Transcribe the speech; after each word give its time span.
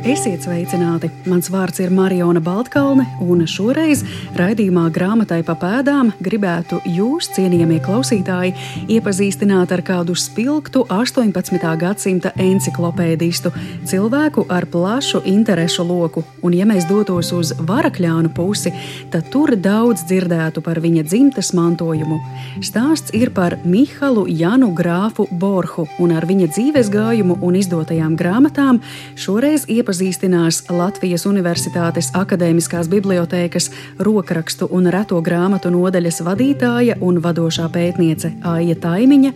Esiet 0.00 0.46
sveicināti! 0.46 1.10
Mans 1.28 1.50
vārds 1.52 1.76
ir 1.84 1.90
Mariona 1.92 2.40
Baltkalne, 2.40 3.04
un 3.20 3.42
šoreiz 3.44 4.00
raidījumā 4.32 4.86
grāmatai 4.94 5.42
pa 5.44 5.52
pēdām 5.60 6.14
gribētu 6.24 6.78
jūs, 6.88 7.26
cienījamie 7.34 7.82
klausītāji, 7.84 8.54
iepazīstināt 8.96 9.74
ar 9.76 9.82
kādu 9.84 10.16
spilgtu 10.16 10.86
18. 10.88 11.60
gadsimta 11.82 12.32
enciklopēdistu, 12.40 13.52
cilvēku 13.90 14.46
ar 14.48 14.64
plašu 14.72 15.20
interešu 15.28 15.84
loku. 15.84 16.24
Un, 16.40 16.56
ja 16.56 16.64
mēs 16.64 16.88
dotos 16.88 17.34
uz 17.36 17.52
varakļānu 17.60 18.32
pusi, 18.32 18.72
tad 19.12 19.28
tur 19.28 19.52
daudz 19.52 20.06
dzirdētu 20.08 20.64
par 20.64 20.80
viņa 20.80 21.04
dzimtes 21.10 21.52
mantojumu. 21.52 22.22
Stāsts 22.64 23.12
ir 23.12 23.34
par 23.36 23.58
Mihalu 23.68 24.24
Janu 24.32 24.72
Grāfu 24.72 25.28
Borhu, 25.28 25.84
un 26.00 26.16
ar 26.16 26.24
viņa 26.24 26.48
dzīves 26.56 26.88
gājumu 26.88 27.36
un 27.44 27.60
izdotajām 27.60 28.16
grāmatām 28.16 28.80
šoreiz 29.12 29.68
iepazīstināt 29.68 29.89
iepazīstinās 29.90 30.68
Latvijas 30.70 31.24
Universitātes 31.26 32.12
Akademiskās 32.14 32.86
bibliotēkas 32.88 33.70
rokrakstu 33.98 34.68
un 34.70 34.86
reto 34.86 35.18
grāmatu 35.20 35.70
nodaļas 35.74 36.20
vadītāja 36.22 36.98
un 37.02 37.18
vadošā 37.18 37.66
pētniece 37.74 38.30
Aija 38.46 38.76
Taimiņa 38.78 39.32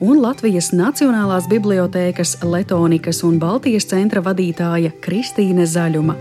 un 0.00 0.20
Latvijas 0.22 0.70
Nacionālās 0.70 1.48
bibliotēkas 1.50 2.38
Letonikas 2.44 3.24
un 3.26 3.40
Baltijas 3.42 3.88
centra 3.90 4.22
vadītāja 4.22 4.94
Kristīne 5.02 5.66
Zaļuma. 5.66 6.14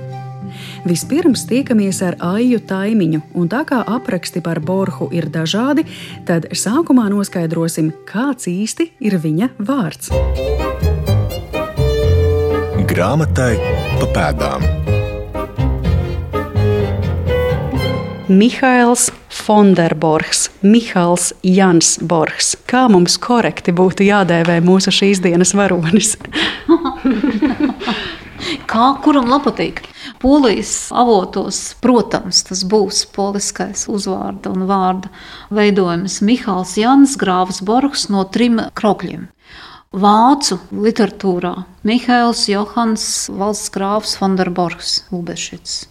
Vispirms 0.88 1.46
tiekamies 1.46 2.02
ar 2.02 2.18
Aiju 2.34 2.64
Taimiņu, 2.66 3.22
un 3.38 3.46
tā 3.52 3.62
kā 3.68 3.84
apraksti 3.86 4.42
par 4.42 4.58
Borhu 4.58 5.12
ir 5.14 5.30
dažādi, 5.30 5.86
tad 6.26 6.50
sākumā 6.50 7.12
noskaidrosim, 7.14 7.94
kāds 8.10 8.50
īsti 8.50 8.94
ir 9.06 9.22
viņa 9.22 9.54
vārds. 9.60 10.16
Grāmatai 12.88 13.58
pa 14.00 14.06
pēdām. 14.16 14.62
Mihails 18.32 19.10
Fonderborgs, 19.28 20.46
Mihāls 20.64 21.34
Jans 21.44 21.98
Borgs. 22.00 22.54
Kā 22.64 22.86
mums 22.88 23.18
korekti 23.20 23.76
būtu 23.76 24.08
jādēvē 24.08 24.62
mūsu 24.64 24.96
šīs 24.96 25.20
dienas 25.26 25.52
varonis? 25.60 26.16
Kā 28.72 28.88
kuram 29.04 29.36
patīk? 29.44 29.84
Polijas 30.24 30.88
avotos, 30.96 31.76
protams, 31.84 32.46
tas 32.48 32.64
būs 32.64 33.04
poliskais 33.12 33.90
uzvārda 33.92 34.56
un 34.56 34.64
vārda 34.70 35.12
veidojums 35.52 36.22
Mihāls 36.24 36.78
Jans 36.80 37.20
Grāvs 37.20 37.60
Borgs 37.60 38.08
no 38.08 38.24
trim 38.32 38.64
krokļiem. 38.80 39.28
Vācu 39.96 40.58
literatūrā 40.76 41.54
Mihails 41.88 42.42
Johans 42.52 43.04
Valsts 43.32 43.72
grāfs 43.72 44.18
Vanderborgs 44.20 45.06
Ubešits. 45.16 45.86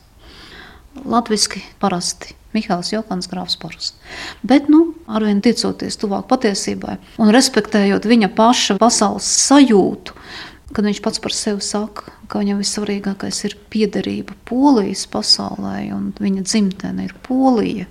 Latviski 1.04 1.62
parasti 1.80 2.34
Mihails 2.52 2.92
Johans 2.92 3.28
Grāfs 3.28 3.56
Borgs. 3.60 3.94
Bet, 4.44 4.68
nu, 4.68 4.94
arvien 5.08 5.40
ticoties 5.40 5.96
tuvāk 6.00 6.28
patiesībai 6.28 6.98
un 7.20 7.32
respektējot 7.32 8.04
viņa 8.08 8.30
paša 8.36 8.76
pasaules 8.80 9.28
sajūtu, 9.46 10.12
kad 10.76 10.84
viņš 10.84 11.00
pats 11.04 11.24
par 11.24 11.32
sevi 11.32 11.64
saka, 11.64 12.12
ka 12.28 12.44
viņam 12.44 12.60
vissvarīgākais 12.60 13.42
ir 13.48 13.56
piederība 13.72 14.36
Polijas 14.44 15.06
pasaulē 15.08 15.88
un 15.96 16.10
viņa 16.20 16.44
dzimtene 16.44 17.08
ir 17.08 17.16
Polija, 17.24 17.88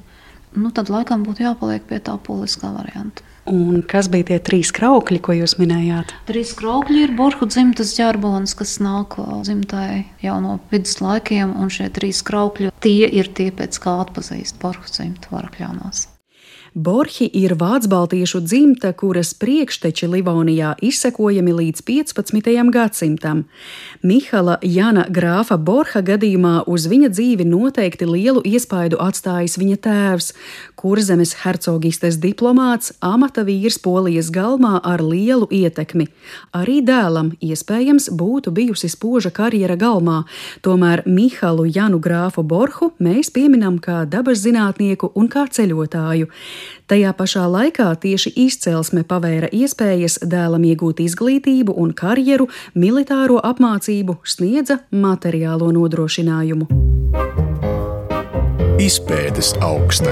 nu, 0.59 0.71
tad 0.75 0.91
laikam 0.93 1.23
būtu 1.27 1.45
jāpaliek 1.45 1.85
pie 1.89 2.01
tā 2.03 2.17
poliskā 2.21 2.71
varianta. 2.75 3.25
Un 3.45 3.83
kas 3.85 4.07
bija 4.09 4.25
tie 4.31 4.39
trīs 4.41 4.71
kraukļi, 4.73 5.19
ko 5.21 5.35
jūs 5.37 5.53
minējāt? 5.59 6.15
Trīs 6.25 6.55
kraukļi 6.57 7.03
ir 7.05 7.13
Borhu 7.17 7.45
dzimtas 7.45 7.93
ģerbons, 7.93 8.55
kas 8.57 8.79
nāk 8.81 9.19
dzimtai 9.45 10.07
jau 10.25 10.39
no 10.41 10.57
viduslaikiem, 10.71 11.53
un 11.53 11.69
šie 11.69 11.91
trīs 11.93 12.23
kraukļi 12.25 12.73
tie 12.81 13.05
ir 13.05 13.29
tie, 13.37 13.51
pēc 13.53 13.77
kā 13.83 13.99
atpazīst 14.07 14.57
Borhu 14.63 14.89
dzimtu 14.89 15.35
varakļānās. 15.35 16.07
Borhi 16.75 17.29
ir 17.31 17.53
vācu 17.55 18.41
dzimta, 18.43 18.89
kuras 18.91 19.29
priekšteči 19.33 20.09
Livonijā 20.11 20.73
izsekojami 20.83 21.53
līdz 21.55 21.81
15. 21.87 22.69
gadsimtam. 22.69 23.45
Mihala 24.03 24.57
Jana 24.61 25.05
Grāfa 25.07 25.55
Borha 25.55 26.01
gadījumā 26.03 26.65
uz 26.67 26.87
viņa 26.91 27.09
dzīvi 27.15 27.45
noteikti 27.47 28.05
lielu 28.05 28.41
iespaidu 28.43 28.99
atstājis 28.99 29.55
viņa 29.55 29.77
tēvs, 29.87 30.33
kurzemes 30.75 31.31
hercogistes 31.45 32.19
diplomāts, 32.19 32.91
amata 32.99 33.47
vīrs 33.47 33.79
Polijas 33.79 34.27
galmā 34.27 34.81
ar 34.83 34.99
lielu 34.99 35.47
ietekmi. 35.47 36.09
Arī 36.51 36.81
dēlam 36.83 37.31
iespējams 37.39 38.09
būtu 38.11 38.51
bijusi 38.51 38.91
spoža 38.91 39.31
karjera 39.31 39.79
galmā, 39.79 40.25
tomēr 40.59 41.05
Mihalu 41.07 41.69
Janu 41.71 42.03
Grāfu 42.03 42.43
Borhu 42.43 42.91
mēs 42.99 43.31
pieminam 43.31 43.79
kā 43.79 44.03
dabas 44.03 44.43
zinātnieku 44.43 45.13
un 45.15 45.31
kā 45.31 45.47
ceļotāju. 45.47 46.27
Tajā 46.87 47.11
pašā 47.17 47.45
laikā 47.49 47.87
tieši 48.01 48.33
izcelsme 48.45 49.03
pavēra 49.07 49.49
iespējas 49.49 50.19
dēlam 50.21 50.65
iegūt 50.69 51.01
izglītību 51.05 51.75
un 51.75 51.93
karjeru, 51.97 52.49
militāro 52.75 53.39
apmācību, 53.41 54.19
sniedza 54.23 54.81
materiālo 54.91 55.71
nodrošinājumu. 55.75 56.69
Izpētes 58.81 59.53
augsta. 59.63 60.11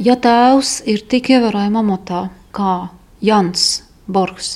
Ja 0.00 0.14
tēvs 0.16 0.80
ir 0.88 1.02
tik 1.10 1.28
ievērojama 1.34 1.82
amatā 1.82 2.28
kā 2.56 2.74
Jans 3.20 3.82
Borgs, 4.08 4.54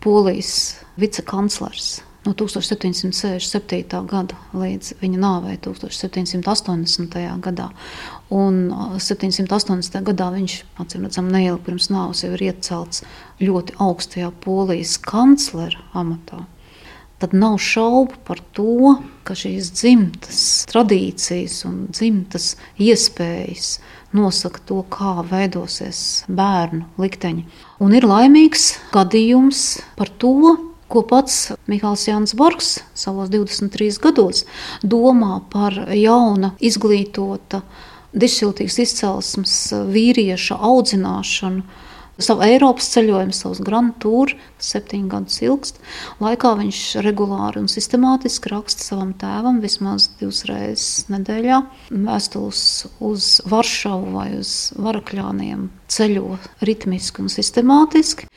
Polijas 0.00 0.78
vicekanclers, 0.96 1.98
no 2.24 2.32
1767. 2.32 4.00
gada 4.08 4.38
līdz 4.56 4.94
viņa 5.02 5.20
nāvei 5.20 5.58
1780. 5.60 7.18
gadā. 7.44 7.68
Un 8.30 8.70
780. 9.02 9.96
gadā 10.06 10.28
viņš, 10.36 10.54
acīm 10.78 11.06
redzam, 11.08 11.32
neilgi 11.34 11.64
pirms 11.66 11.88
nāves 11.90 12.22
jau 12.22 12.30
ir 12.36 12.44
iecelts 12.46 13.02
ļoti 13.42 13.74
augstajā 13.82 14.30
polijas 14.44 14.94
kanclera 15.02 15.82
amatā. 15.98 16.44
Tad 17.20 17.34
nav 17.36 17.58
šaubu 17.60 18.16
par 18.24 18.38
to, 18.56 18.94
ka 19.28 19.34
šīs 19.36 19.72
dzimtas 19.76 20.38
tradīcijas 20.70 21.58
un 21.68 21.82
dzimtas 21.90 22.54
iespējas 22.80 23.74
nosaka 24.16 24.62
to, 24.64 24.78
kā 24.88 25.18
veidosies 25.28 26.24
bērnu 26.30 26.86
likteņi. 27.02 27.44
Un 27.82 27.98
ir 27.98 28.06
laimīgs 28.08 28.70
gadījums 28.94 29.64
par 29.98 30.08
to, 30.22 30.54
ko 30.90 31.02
pats 31.06 31.50
Mihāls 31.70 32.06
Jānis 32.08 32.32
Borgs 32.38 32.78
savos 32.96 33.28
23 33.30 34.00
gados 34.02 34.46
domā 34.82 35.42
par 35.52 35.76
jauna, 35.92 36.54
izglītota, 36.56 37.60
dišiltīgas 38.16 38.80
izcelsmes 38.84 39.54
vīrieša 39.92 40.58
audzināšanu. 40.70 41.86
Savu 42.20 42.44
Eiropas 42.44 42.90
ceļojumu, 42.92 43.32
savus 43.32 43.62
Grand 43.64 43.94
Tour, 44.02 44.34
kas 44.58 44.74
septiņus 44.74 45.08
gadus 45.08 45.38
ilgst. 45.40 45.78
Laikā 46.20 46.50
viņš 46.58 46.80
regulāri 47.06 47.62
un 47.62 47.70
sistemātiski 47.72 48.52
raksta 48.52 48.84
savam 48.84 49.14
tēvam 49.16 49.62
vismaz 49.64 50.10
divas 50.20 50.42
reizes 50.50 51.08
nedēļā 51.08 51.62
vēstules 51.88 52.62
uz 53.08 53.30
Varšavu 53.48 54.12
vai 54.18 54.28
uz 54.36 54.52
Varakļāniem 54.76 55.70
ceļo 55.88 56.36
ritmiski 56.60 57.24
un 57.24 57.32
sistemātiski. 57.32 58.28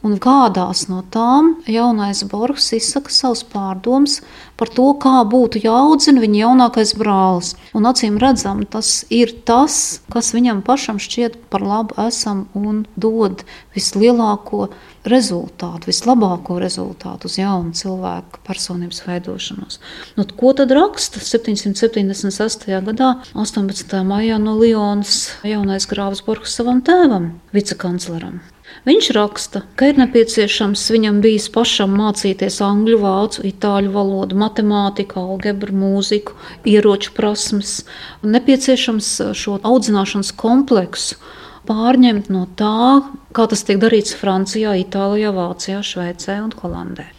Un 0.00 0.14
kādās 0.16 0.86
no 0.88 1.02
tām 1.12 1.58
jaunais 1.68 2.22
Borgs 2.24 2.70
izsaka 2.72 3.12
savus 3.12 3.42
pārdomus 3.44 4.20
par 4.56 4.70
to, 4.72 4.86
kā 4.96 5.18
būtu 5.28 5.60
jāaudzina 5.60 6.22
viņa 6.22 6.38
jaunākais 6.40 6.94
brālis. 6.96 7.50
Un 7.76 7.88
acīm 7.90 8.16
redzam, 8.20 8.62
tas 8.64 9.02
ir 9.12 9.34
tas, 9.44 10.00
kas 10.12 10.32
viņam 10.32 10.62
pašam 10.64 10.96
šķiet 11.00 11.36
par 11.52 11.64
labu 11.66 11.98
esam 12.06 12.46
un 12.56 12.86
dod 12.96 13.44
vislielāko 13.76 14.70
rezultātu, 15.04 15.90
vislabāko 15.92 16.56
rezultātu 16.60 17.28
uz 17.28 17.36
jaunu 17.40 17.76
cilvēku 17.76 18.40
personības 18.46 19.02
veidošanos. 19.04 19.80
Nu, 20.16 20.24
ko 20.24 20.54
tad 20.56 20.72
raksta 20.76 21.20
776. 21.20 22.64
gadā, 22.88 23.10
18. 23.36 24.00
maijā 24.08 24.40
no 24.40 24.56
Lionas 24.60 25.26
jaunais 25.44 25.88
grāvs 25.92 26.24
Borgs 26.24 26.56
savam 26.56 26.80
tēvam, 26.84 27.34
vicekancleram? 27.52 28.40
Viņš 28.88 29.10
raksta, 29.12 29.60
ka 29.76 29.90
ir 29.90 29.98
nepieciešams 30.00 30.86
viņam 30.94 31.20
bijis 31.24 31.50
pašam 31.52 31.92
mācīties 32.00 32.60
angļu, 32.64 32.96
vācu, 33.02 33.44
itāļu 33.50 33.92
valodu, 33.92 34.38
matemātiku, 34.40 35.20
algebru, 35.20 35.76
mūziku, 35.76 36.38
ieroču 36.64 37.12
prasmes, 37.16 37.82
nepieciešams 38.24 39.12
šo 39.36 39.58
audzināšanas 39.60 40.32
kompleksu 40.40 41.20
pārņemt 41.68 42.32
no 42.32 42.46
tā, 42.56 43.00
kā 43.36 43.46
tas 43.52 43.66
tiek 43.68 43.78
darīts 43.82 44.16
Francijā, 44.16 44.74
Itālijā, 44.80 45.34
Vācijā, 45.36 45.84
Šveicē 45.84 46.40
un 46.46 46.54
Holandē. 46.62 47.10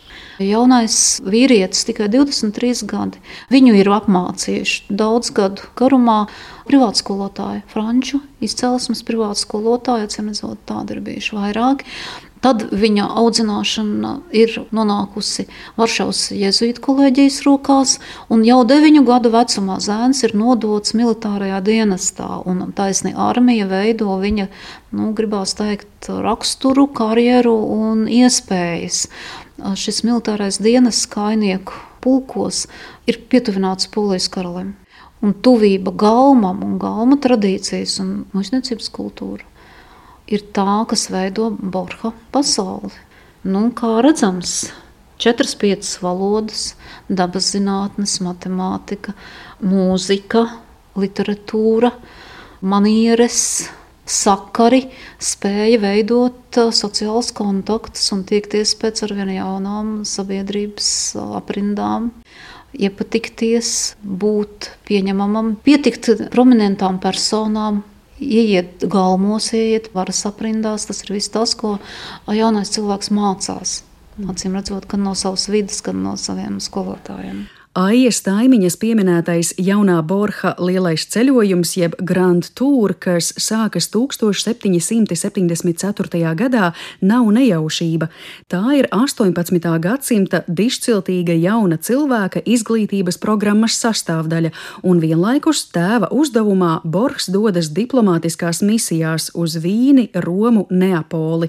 Jaunais 0.45 0.95
vīrietis, 1.25 1.85
tikai 1.87 2.09
23 2.11 2.85
gadi. 2.89 3.21
Viņu 3.53 3.75
ir 3.79 3.91
apmācījuši 3.91 4.97
daudz 5.01 5.31
gadu 5.35 5.69
garumā 5.79 6.25
privātskolotāji, 6.69 7.63
franču 7.71 8.21
izcelsmes 8.43 9.03
privātskolotāji, 9.07 10.09
atcīm 10.09 10.31
redzot, 10.31 10.59
tādi 10.69 10.97
ir 10.97 11.05
bijuši 11.05 11.37
vairāki. 11.37 11.89
Tad 12.41 12.63
viņa 12.73 13.05
audzināšana 13.21 14.11
ir 14.33 14.55
nonākusi 14.73 15.45
Varšavas 15.77 16.31
jēzuītu 16.33 16.81
kolēģijas 16.81 17.37
rokās, 17.45 17.99
un 18.33 18.41
jau 18.47 18.63
deviņu 18.65 19.03
gadu 19.05 19.29
vecumā 19.35 19.77
zēns 19.83 20.23
ir 20.25 20.33
nodots 20.33 20.95
militārajā 20.97 21.59
dienestā. 21.67 22.41
Taisni 22.73 23.13
armija 23.13 23.69
veido 23.69 24.17
viņa, 24.23 24.47
nu, 24.97 25.11
gribās 25.17 25.53
teikt, 25.59 26.09
raksturu, 26.09 26.87
karjeru 26.89 27.53
un 27.77 28.07
iespējas. 28.09 29.05
Šis 29.61 30.01
militārais 30.07 30.57
dienests 30.61 31.09
kainieku 31.11 31.75
pulkos 32.01 32.65
ir 33.09 33.19
pietuvināts 33.29 33.89
Polijas 33.93 34.25
karalim. 34.33 34.73
Un 35.21 35.35
tuvība 35.37 35.93
galmam 35.93 36.63
un 36.65 36.79
galma 36.81 37.19
tradīcijas 37.21 37.99
un 38.01 38.13
mužniecības 38.33 38.89
kultūra 38.89 39.45
ir 40.31 40.45
tā, 40.55 40.81
kas 40.89 41.09
veido 41.13 41.51
Borha 41.51 42.13
pasauli. 42.33 42.93
Nu, 43.43 43.67
kā 43.77 43.99
redzams, 44.05 44.71
četras, 45.21 45.53
piecas 45.57 45.95
valodas, 46.01 46.71
dabas 47.09 47.51
zinātnes, 47.53 48.19
matemātika, 48.25 49.13
mūzika, 49.61 50.47
literatūra, 50.97 51.91
manieres, 52.61 53.69
sakari 54.11 54.85
spēja 55.21 55.79
veidot 55.81 56.59
uh, 56.59 56.71
sociālus 56.75 57.31
kontaktus 57.35 58.11
un 58.15 58.25
tiekties 58.27 58.75
pēc 58.81 59.05
arvien 59.07 59.31
jaunām 59.35 60.01
sabiedrības 60.07 60.89
aprindām, 61.39 62.11
iepatikties, 62.75 63.95
būt 64.01 64.71
pieņemamam, 64.87 65.55
pietikt 65.65 66.11
prominentām 66.33 66.99
personām, 67.03 67.81
ieiet 68.21 68.85
galmos, 68.91 69.51
ieiet 69.57 69.89
varas 69.95 70.23
aprindās. 70.29 70.85
Tas 70.89 71.03
ir 71.05 71.15
viss 71.17 71.33
tas, 71.33 71.55
ko 71.57 71.77
jaunais 72.31 72.71
cilvēks 72.73 73.11
mācās. 73.15 73.81
Acīm 74.29 74.55
redzot, 74.59 74.85
gan 74.91 75.05
no 75.07 75.15
savas 75.17 75.47
vidas, 75.49 75.81
gan 75.85 76.03
no 76.03 76.17
saviem 76.19 76.59
skolotājiem. 76.61 77.47
Aijas 77.71 78.17
Taimiņas 78.25 78.75
pieminētais 78.81 79.53
jaunā 79.55 80.01
Borha 80.03 80.49
lielais 80.59 81.05
ceļojums, 81.07 81.77
jeb 81.79 81.95
Grand 82.03 82.43
Tour, 82.59 82.91
kas 82.99 83.31
sākas 83.39 83.87
1774. 83.93 86.33
gadā, 86.35 86.75
nav 86.99 87.31
nejaušība. 87.31 88.11
Tā 88.51 88.75
ir 88.75 88.91
18. 88.91 89.79
gadsimta 89.85 90.43
dišciltīga 90.51 91.31
jauna 91.39 91.79
cilvēka 91.79 92.43
izglītības 92.43 93.15
programmas 93.23 93.79
sastāvdaļa, 93.79 94.51
un 94.83 94.99
vienlaikus 94.99 95.71
tēva 95.71 96.11
uzdevumā 96.11 96.83
Borhs 96.83 97.31
dodas 97.31 97.71
diplomātiskās 97.71 98.59
misijās 98.67 99.31
uz 99.31 99.55
Vīni, 99.55 100.11
Romu, 100.27 100.67
Neapoli. 100.67 101.47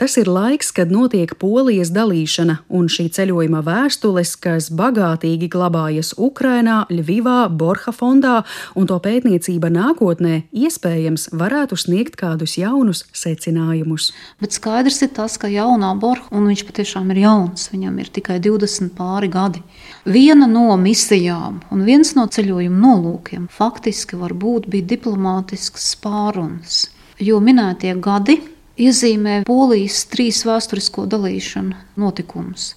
Tas 0.00 0.16
ir 0.16 0.32
laiks, 0.32 0.72
kad 0.72 0.88
notiek 0.88 1.36
polijas 1.36 1.92
dalīšana, 1.92 2.64
un 2.72 2.88
šī 2.88 3.12
ceļojuma 3.12 3.60
vēstules, 3.68 4.32
kas 4.40 4.72
bagātīgi 4.72 5.57
glabājas 5.58 6.14
Ukrainā, 6.16 6.84
Ļvivā, 6.92 7.48
Borha 7.50 7.92
fondā, 7.94 8.42
un 8.78 8.86
to 8.88 8.98
pētniecība 9.02 9.70
nākotnē 9.74 10.44
iespējams 10.54 11.28
varētu 11.38 11.78
sniegt 11.78 12.18
kādus 12.20 12.56
jaunus 12.60 13.04
secinājumus. 13.16 14.12
Bet 14.42 14.54
skaidrs 14.56 15.02
ir 15.06 15.12
tas, 15.16 15.38
ka 15.40 15.50
jaunā 15.50 15.92
Borha, 16.00 16.28
un 16.34 16.48
viņš 16.50 16.64
patiešām 16.68 17.10
ir 17.14 17.24
jauns, 17.24 17.68
viņam 17.74 17.98
ir 18.02 18.12
tikai 18.14 18.38
20 18.44 18.94
pāri 18.98 19.30
gadi. 19.32 19.64
Viena 20.06 20.48
no 20.50 20.76
misijām 20.80 21.62
un 21.74 21.82
viens 21.88 22.14
no 22.16 22.28
ceļojuma 22.30 22.78
nolūkiem 22.84 23.48
faktiski 23.52 24.18
varbūt 24.20 24.70
bija 24.70 24.94
diplomātisks 24.94 25.90
pārunas, 26.02 26.86
jo 27.18 27.42
minētie 27.42 27.96
gadi 28.00 28.38
iezīmē 28.78 29.42
Polijas 29.48 30.04
trīs 30.12 30.44
vēsturisko 30.46 31.06
dalīšanu 31.10 31.98
notikumus. 31.98 32.72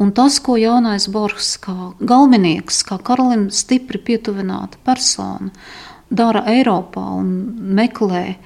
Un 0.00 0.12
tas, 0.16 0.38
ko 0.40 0.56
jaunais 0.56 1.08
Borgs, 1.12 1.56
kā 1.60 1.92
galvenieks, 2.00 2.80
kā 2.88 2.98
karalim 3.04 3.48
stipri 3.52 4.00
pietuvināta 4.00 4.80
persona, 4.86 5.52
dara 6.12 6.44
Eiropā 6.52 7.04
un 7.18 7.32
meklē 7.76 8.36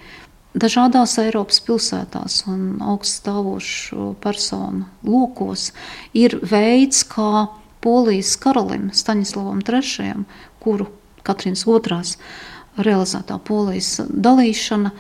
dažādās 0.57 1.19
Eiropas 1.23 1.61
pilsētās 1.67 2.43
un 2.51 2.81
augststāvošu 2.83 4.15
personu 4.23 4.87
lokos, 5.07 5.71
ir 6.17 6.39
veids, 6.43 7.05
kā 7.07 7.47
Polijas 7.85 8.35
karalim 8.43 8.91
Staņislavam 8.97 9.61
III, 9.63 10.25
kuru 10.63 10.89
Katrīnas 11.27 11.67
II 11.69 12.83
realizētā 12.87 13.39
Polijas 13.47 14.01
dalīšana 14.11 14.93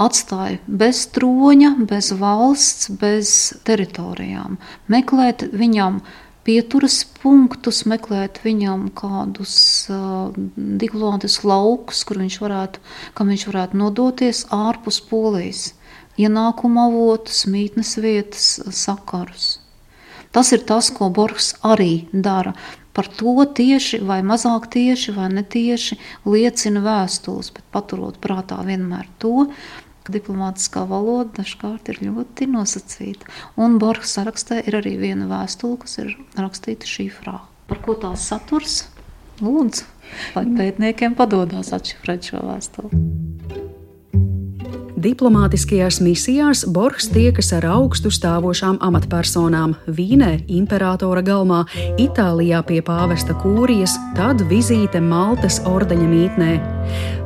atstāja 0.00 0.58
bez 0.66 1.04
troņa, 1.14 1.74
bez 1.88 2.10
valsts, 2.18 2.90
bez 3.00 3.30
teritorijām. 3.66 4.58
Meklēt 4.90 5.46
viņam 5.54 6.00
pieturas 6.44 7.00
punktus, 7.22 7.84
meklēt 7.88 8.42
viņam 8.44 8.88
kādus 8.98 9.56
uh, 9.92 10.34
diplomātiskus 10.56 11.48
laukus, 11.48 12.04
kur 12.04 12.20
viņš 12.20 12.38
varētu, 12.42 12.84
kam 13.16 13.32
viņš 13.32 13.46
varētu 13.50 13.80
nodoties 13.80 14.44
ārpus 14.52 15.00
polijas, 15.08 15.70
ienākuma 16.20 16.88
avotus, 16.90 17.44
mītnes 17.50 17.96
vietas, 18.02 18.48
sakarus. 18.76 19.58
Tas 20.34 20.50
ir 20.50 20.64
tas, 20.66 20.90
ko 20.90 21.12
Borgs 21.14 21.54
arī 21.62 22.08
dara. 22.10 22.54
Par 22.94 23.08
to 23.10 23.42
tieši 23.58 24.00
vai 24.06 24.20
mazāk 24.22 24.68
tieši 24.70 25.14
vai 25.16 25.26
netieši 25.32 25.96
liecina 26.30 26.82
vēstules, 26.82 27.50
bet 27.54 27.66
paturot 27.74 28.20
prātā 28.22 28.60
vienmēr 28.66 29.08
to, 29.22 29.48
Diplomātiskā 30.12 30.82
valoda 30.88 31.40
dažkārt 31.40 31.88
ir 31.88 32.02
ļoti 32.04 32.48
nosacīta. 32.52 33.30
Un 33.56 33.78
Borga 33.80 34.04
sarakstā 34.08 34.60
ir 34.60 34.76
arī 34.82 34.98
viena 35.00 35.28
vēstule, 35.30 35.80
kas 35.80 35.96
ir 36.02 36.12
rakstīta 36.36 36.88
šifrā. 36.88 37.38
Par 37.70 37.80
ko 37.84 37.96
tās 37.96 38.28
saturs? 38.28 38.82
Lūdzu, 39.40 39.88
lai 40.36 40.44
pētniekiem 40.52 41.16
padodas 41.18 41.72
atšifrēt 41.74 42.28
šo 42.30 42.44
vēstuli. 42.44 43.23
Diplomātiskajās 45.04 45.98
misijās 46.00 46.62
Borgs 46.72 47.10
tiekas 47.12 47.50
ar 47.52 47.66
augstu 47.68 48.08
stāvošām 48.14 48.78
amatpersonām- 48.86 49.74
Vīnē, 49.96 50.46
imperatora 50.48 51.20
galmā, 51.20 51.66
Itālijā 52.00 52.62
pie 52.64 52.80
pāvesta 52.80 53.36
kūrijas, 53.42 53.98
tad 54.16 54.40
vizīte 54.48 55.02
Maltas 55.04 55.60
ordeņa 55.60 56.08
mītnē. 56.08 56.52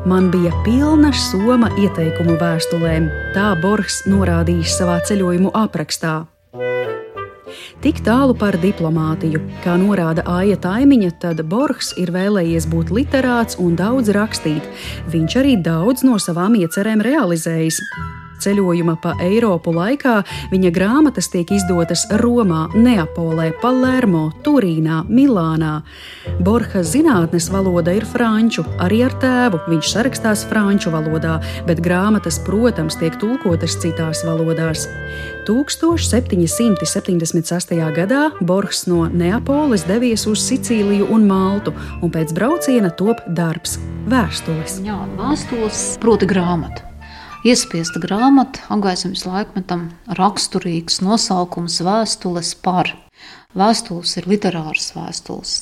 Man 0.06 0.30
bija 0.30 0.50
pilna 0.64 1.12
soma 1.12 1.68
ieteikumu 1.78 2.34
vēstulēm, 2.40 3.06
tā 3.34 3.54
Borgs 3.62 4.02
norādījis 4.08 4.74
savā 4.80 4.98
ceļojumu 5.06 5.54
aprakstā. 5.54 6.26
Tik 7.78 8.00
tālu 8.02 8.34
par 8.34 8.56
diplomātiju. 8.58 9.38
Kā 9.62 9.76
norāda 9.78 10.24
Aija 10.26 10.56
Taimiņa, 10.58 11.12
tad 11.22 11.44
Borgs 11.46 11.92
ir 12.02 12.10
vēlējies 12.10 12.66
būt 12.66 12.90
literāts 12.90 13.54
un 13.62 13.76
daudz 13.78 14.10
rakstīt. 14.16 14.66
Viņš 15.12 15.36
arī 15.38 15.54
daudz 15.62 16.02
no 16.02 16.18
savām 16.18 16.58
iecerēm 16.58 17.04
realizējis. 17.06 17.78
Ceļojuma 18.42 18.96
pa 19.02 19.12
Eiropu 19.22 19.72
laikā 19.74 20.16
viņa 20.50 20.70
grāmatas 20.74 21.30
tiek 21.30 21.50
izdotas 21.54 22.04
Romā, 22.22 22.66
Neapolē, 22.74 23.52
Palermo, 23.62 24.28
Turīnā, 24.46 25.04
Milānā. 25.06 25.80
Borha 26.42 26.82
zinātnes 26.86 27.46
valoda 27.54 27.94
ir 27.94 28.06
franču, 28.06 28.66
arī 28.82 29.04
ar 29.06 29.14
tēvu 29.22 29.62
viņš 29.70 29.94
sarakstās 29.94 30.46
franču 30.50 30.94
valodā, 30.94 31.38
bet 31.66 31.82
grāmatas, 31.82 32.38
protams, 32.46 32.98
tiek 32.98 33.18
tulkotas 33.22 33.78
citās 33.82 34.26
valodās. 34.26 34.86
1776. 35.48 37.72
gadā 37.96 38.28
Borgs 38.44 38.84
no 38.86 39.08
Neapoles 39.08 39.84
devies 39.88 40.26
uz 40.28 40.44
Sicīliju 40.44 41.08
un 41.14 41.24
Maltu, 41.28 41.72
un 42.02 42.10
pēc 42.12 42.32
brauciena 42.36 42.90
top 42.92 43.16
darbs- 43.26 43.78
vēstules. 44.12 44.84
Jā, 44.84 44.98
vēstules, 45.16 45.96
proti, 46.04 46.26
grāmata. 46.28 46.80
Iespiesta 47.46 48.00
grāmata, 48.02 48.58
apgaismības 48.68 49.24
laikmetam 49.24 49.90
raksturīgs 50.18 51.00
nosaukums 51.00 51.80
vēstules 51.80 52.54
par. 52.60 53.07
Vēstules 53.56 54.10
ir 54.20 54.26
literāras 54.28 54.90
vēstules. 54.92 55.52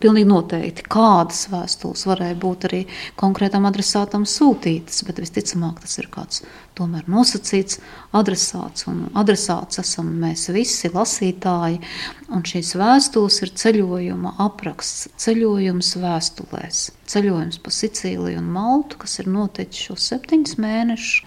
Pilnīgi 0.00 0.28
noteikti 0.28 0.84
kādas 0.92 1.46
vēstules 1.48 2.02
varēja 2.04 2.36
būt 2.36 2.66
arī 2.68 2.80
konkrētam 3.20 3.64
adresātam 3.64 4.26
sūtītas, 4.28 5.00
bet 5.08 5.22
visticamāk 5.24 5.80
tas 5.80 5.96
ir 6.02 6.10
kāds 6.12 6.42
tomēr 6.76 7.08
nosacīts 7.08 7.80
adresāts. 8.16 8.84
Un 8.92 9.06
adresāts 9.16 9.80
esam 9.80 10.12
mēs 10.20 10.50
visi 10.52 10.92
lasītāji, 10.92 11.80
un 12.28 12.44
šīs 12.44 12.74
vēstules 12.76 13.40
ir 13.46 13.54
ceļojuma 13.62 14.34
apraksts, 14.44 15.08
ceļojums 15.24 15.94
vēstulēs. 16.04 16.90
Ceļojums 17.10 17.62
pa 17.64 17.72
Sicīliju 17.74 18.44
un 18.44 18.52
Maltu, 18.52 19.00
kas 19.00 19.16
ir 19.22 19.32
noticis 19.32 19.88
šos 19.88 20.12
septiņus 20.12 20.60
mēnešus. 20.60 21.24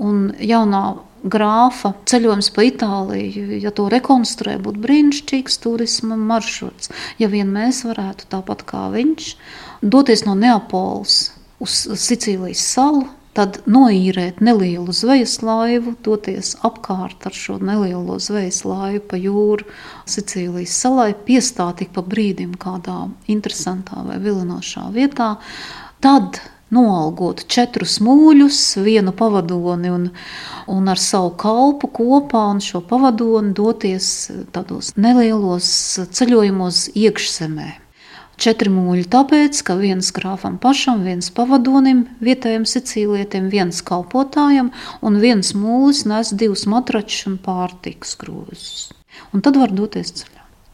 Un 0.00 0.30
jaunā 0.40 0.82
grāfa 1.22 1.92
ceļojums 2.08 2.48
pa 2.56 2.64
Itāliju, 2.64 3.58
ja 3.60 3.70
to 3.76 3.90
rekonstruē, 3.92 4.56
būtu 4.62 4.80
brīnišķīgs 4.82 5.58
turisma 5.62 6.16
maršruts. 6.16 6.88
Ja 7.20 7.28
vien 7.28 7.52
mēs 7.52 7.82
varētu 7.84 8.30
tāpat 8.32 8.64
kā 8.68 8.86
viņš 8.94 9.34
doties 9.82 10.24
no 10.24 10.34
Neapoles 10.38 11.18
uz 11.62 11.76
Sicīlijas 12.00 12.62
salu, 12.72 13.04
tad 13.36 13.60
noīrēt 13.70 14.42
nelielu 14.44 14.92
zvejas 14.96 15.38
laivu, 15.44 15.94
doties 16.04 16.54
apkārt 16.64 17.28
ar 17.28 17.36
šo 17.36 17.58
nelielo 17.60 18.18
zvejas 18.20 18.62
laivu 18.68 19.04
pa 19.12 19.20
jūru 19.20 19.68
Sicīlijas 20.08 20.74
salai, 20.84 21.12
piestāt 21.28 21.84
ik 21.84 21.92
pa 21.92 22.04
brīdim 22.04 22.56
kādā 22.60 23.06
interesantā 23.32 24.02
vai 24.08 24.18
vilinošā 24.24 24.88
vietā, 24.96 25.34
tad 26.04 26.40
noalgot 26.72 27.44
četrus 27.52 27.98
mūļus, 28.04 28.60
vienu 28.84 29.12
pavadoni 29.16 29.92
un, 29.92 30.08
un 30.72 30.88
ar 30.88 31.00
savu 31.00 31.34
kalpu 31.40 31.90
kopā 31.92 32.46
un 32.54 32.62
šo 32.64 32.82
pavadoni 32.88 33.52
doties 33.56 34.08
tādos 34.54 34.94
nelielos 34.96 35.68
ceļojumos 36.16 36.88
iekšzemē. 36.96 37.70
Četri 38.42 38.72
mūļi 38.72 39.04
tāpēc, 39.12 39.60
ka 39.68 39.76
viens 39.78 40.08
grāfam 40.16 40.56
pašam, 40.58 41.04
viens 41.06 41.28
pavadonim, 41.36 42.06
vietējiem 42.24 42.64
sicīlietiem, 42.66 43.50
viens 43.52 43.84
kalpotājam 43.86 44.72
un 45.04 45.20
viens 45.22 45.52
mūlis 45.54 46.06
nes 46.10 46.32
divus 46.34 46.64
matračus 46.66 47.28
un 47.30 47.38
pārtikas 47.44 48.16
krūzus. 48.18 48.88
Un 49.36 49.44
tad 49.44 49.60
var 49.60 49.70
doties 49.76 50.16
ceļā. 50.22 50.31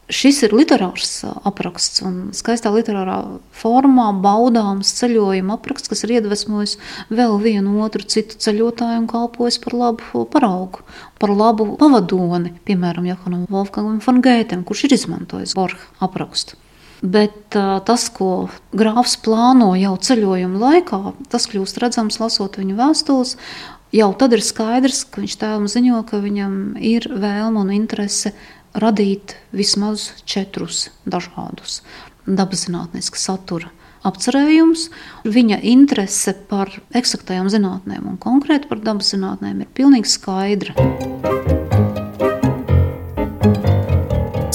Šis 0.09 0.39
ir 0.41 0.55
literārs 0.57 1.19
apraksts 1.45 2.01
un 2.01 2.31
skaistā 2.33 2.71
literārā 2.73 3.19
formā 3.53 4.07
baudāms 4.23 4.89
ceļojuma 4.97 5.59
apraksts, 5.59 5.91
kas 5.91 6.01
ir 6.07 6.15
iedvesmojis 6.15 6.79
vēl 7.13 7.37
vienu 7.43 7.75
otru 7.85 8.01
citu 8.09 8.39
ceļotāju 8.41 9.03
un 9.03 9.05
kalpojis 9.11 9.59
par 9.61 9.77
labu 9.77 10.23
paraugu, 10.33 10.81
par 11.21 11.35
labu 11.35 11.75
pavadoni, 11.77 12.55
piemēram, 12.65 13.05
Johanam 13.11 13.45
Wolfgangam 13.53 14.01
von 14.01 14.23
Gētem, 14.25 14.65
kurš 14.65 14.87
ir 14.87 14.97
izmantojis 14.97 15.53
Borha 15.59 15.85
aprakstu. 16.01 16.57
Bet 17.05 17.55
uh, 17.55 17.77
tas, 17.85 18.09
ko 18.11 18.49
grāfs 18.75 19.13
plāno 19.23 19.71
jau 19.79 19.93
ceļojuma 19.93 20.59
laikā, 20.59 21.03
tas 21.31 21.45
kļūst 21.47 21.79
redzams 21.85 22.17
lasot 22.19 22.57
viņa 22.59 22.75
vēstules. 22.81 23.37
Jau 23.95 24.09
tad 24.17 24.35
ir 24.35 24.43
skaidrs, 24.45 25.05
ka 25.09 25.21
viņš 25.23 25.35
tēvam 25.41 25.69
ziņo, 25.71 26.03
ka 26.09 26.19
viņam 26.21 26.53
ir 26.81 27.07
vēlme 27.09 27.63
un 27.63 27.71
interese 27.73 28.33
radīt 28.77 29.35
vismaz 29.55 30.11
četrus 30.29 30.89
dažādus 31.09 31.81
dabaszinātniska 32.29 33.17
satura 33.17 33.71
apcerējumus. 34.05 34.87
Viņa 35.27 35.59
interese 35.71 36.35
par 36.49 36.71
eksaktām 36.95 37.49
zinātnēm 37.51 38.07
un 38.13 38.19
konkrēti 38.21 38.69
par 38.69 38.83
dabas 38.83 39.11
zinātnēm 39.15 39.65
ir 39.65 39.73
pilnīgi 39.75 40.13
skaidra. 40.13 40.75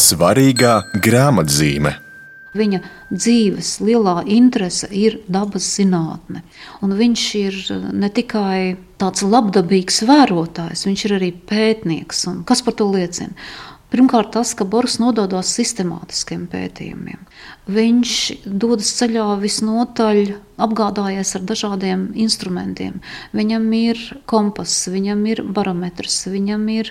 Svarīgā 0.01 0.79
grāmatzīme. 1.03 1.99
Viņa 2.55 2.79
dzīves 3.11 3.81
lielā 3.83 4.21
interese 4.31 4.87
ir 4.95 5.17
dabas 5.27 5.67
zinātne. 5.75 6.45
Un 6.87 6.95
viņš 6.95 7.23
ir 7.41 7.57
ne 7.91 8.11
tikai 8.15 8.77
tāds 9.01 9.25
labdabīgs 9.27 10.05
vērotājs, 10.07 10.85
viņš 10.87 11.05
ir 11.09 11.17
arī 11.17 11.33
pētnieks. 11.51 12.29
Un 12.31 12.45
kas 12.47 12.63
par 12.63 12.77
to 12.79 12.87
liecina? 12.95 13.35
Pirmkārt, 13.95 14.33
tas, 14.35 14.51
ka 14.59 14.65
Boris 14.67 14.97
nododas 14.99 15.53
sistemātiskiem 15.55 16.49
pētījumiem. 16.51 17.21
Viņš 17.71 18.15
dodas 18.51 18.89
ceļā 18.99 19.27
visnotaļ 19.39 20.33
apgādājies 20.67 21.31
ar 21.39 21.45
dažādiem 21.47 22.09
instrumentiem. 22.25 22.97
Viņam 23.39 23.69
ir 23.79 24.01
kompass, 24.27 24.89
viņam 24.91 25.23
ir 25.31 25.45
barometrs, 25.47 26.25
viņam 26.27 26.67
ir 26.75 26.91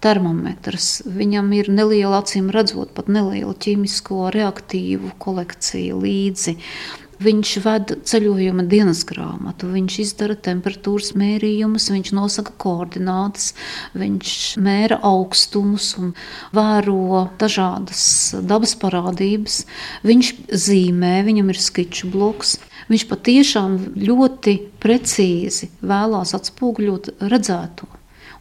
termometrs, 0.00 1.02
viņam 1.04 1.52
ir 1.58 1.68
neliela 1.68 2.22
acīm 2.22 2.48
redzot, 2.54 2.96
pat 2.96 3.12
neliela 3.12 3.52
ķīmisko 3.52 4.30
reaktīvu 4.32 5.18
kolekcija 5.20 6.00
līdzi. 6.00 6.56
Viņš 7.18 7.52
ved 7.64 7.92
ceļojuma 8.06 8.62
dienas 8.70 9.00
grāmatu, 9.08 9.66
viņš 9.72 9.96
izdara 10.04 10.36
temperatūras 10.38 11.16
mērījumus, 11.18 11.88
viņš 11.90 12.12
nosaka 12.14 12.54
koordinātas, 12.62 13.48
viņš 13.98 14.34
mēra 14.62 15.00
augstumus 15.02 15.90
un 15.98 16.12
vēro 16.54 17.24
dažādas 17.42 18.04
dabas 18.46 18.76
parādības. 18.78 19.64
Viņš 20.06 20.32
zīmē, 20.68 21.16
viņam 21.26 21.50
ir 21.50 21.62
skiču 21.66 22.12
bloks. 22.14 22.60
Viņš 22.88 23.08
patiešām 23.10 23.78
ļoti 23.98 24.54
precīzi 24.78 25.72
vēlās 25.82 26.38
atspoguļot 26.38 27.16
redzēto. 27.26 27.90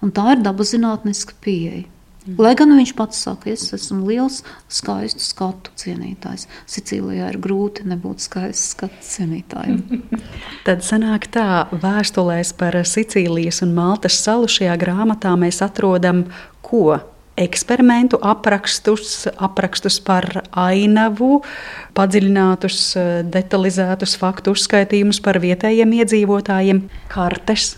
Un 0.06 0.14
tā 0.14 0.36
ir 0.36 0.46
dabaszinātniska 0.46 1.42
pieeja. 1.42 1.88
Lai 2.36 2.54
gan 2.60 2.74
viņš 2.76 2.94
pats 2.98 3.20
saka, 3.24 3.52
es 3.54 3.70
esmu 3.76 4.08
liels, 4.10 4.42
skaistu 4.72 5.24
skatu 5.24 5.74
cienītājs. 5.80 6.48
Sicīlijā 6.68 7.32
ir 7.32 7.40
grūti 7.44 7.86
nebūt 7.88 8.24
skaists 8.26 8.74
skatu 8.76 9.00
cienītājiem. 9.06 10.02
Tad 10.68 10.84
sanāk 10.84 11.30
tā, 11.32 11.68
vēstulēs 11.72 12.52
par 12.60 12.76
Sicīlijas 12.84 13.64
un 13.64 13.76
Maltas 13.78 14.20
salu 14.20 14.50
šajā 14.52 14.76
grāmatā 14.82 15.38
mēs 15.40 15.64
atrodam 15.66 16.28
ko? 16.66 16.98
eksperimentu 17.38 18.18
aprakstus, 18.26 19.28
aprakstus 19.38 20.00
par 20.02 20.26
ainavu, 20.58 21.44
padziļinātus, 21.94 22.80
detalizētus 23.30 24.18
faktu 24.18 24.56
uzskaitījumus 24.58 25.22
par 25.22 25.38
vietējiem 25.46 25.94
iedzīvotājiem, 26.02 26.82
kartes. 27.14 27.76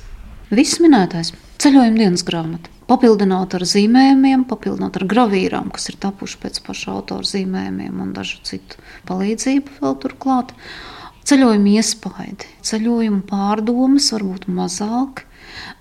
Viss 0.47 0.79
minētais 0.79 1.35
ceļojuma 1.59 2.05
dienas 2.05 2.23
grāmata 2.23 2.78
papildināta 2.89 3.59
ar 3.59 3.65
zīmējumiem, 3.69 4.45
papildināta 4.49 5.01
ar 5.01 5.07
gravīrām, 5.13 5.69
kas 5.75 5.91
ir 5.91 5.99
tapuši 6.01 6.39
pēc 6.41 6.61
paša 6.65 6.95
autora 6.95 7.27
zīmējumiem 7.29 8.01
un 8.03 8.13
dažu 8.15 8.41
citu 8.47 8.79
palīdzību 9.09 9.79
vēl 9.83 9.97
turklāt. 10.03 10.53
Ceļojuma 11.29 11.75
iespaidi, 11.77 12.47
ceļojuma 12.65 13.21
pārdomas 13.29 14.09
varbūt 14.15 14.47
mazāk, 14.49 15.27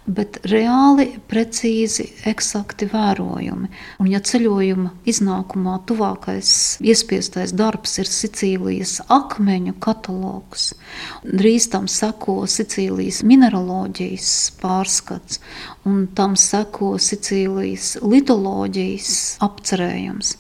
bet 0.09 0.39
reāli, 0.49 1.11
precīzi, 1.29 2.07
eksakti 2.29 2.89
vērojumi. 2.89 3.69
Un, 4.01 4.09
ja 4.11 4.21
ceļojuma 4.25 4.93
iznākumā 5.09 5.77
tuvākais 5.89 6.51
iespiestais 6.85 7.53
darbs 7.57 7.99
ir 8.01 8.09
Sicīlijas 8.11 8.99
akmeņu 9.13 9.77
katalogs, 9.85 10.73
drīz 11.25 11.69
tam 11.75 11.89
seko 11.93 12.41
Sicīlijas 12.49 13.21
mineraloģijas 13.29 14.33
pārskats, 14.63 15.43
un 15.89 16.07
tam 16.17 16.39
seko 16.41 16.95
Sicīlijas 17.03 17.97
litoloģijas 18.05 19.15
apcerējums 19.45 20.37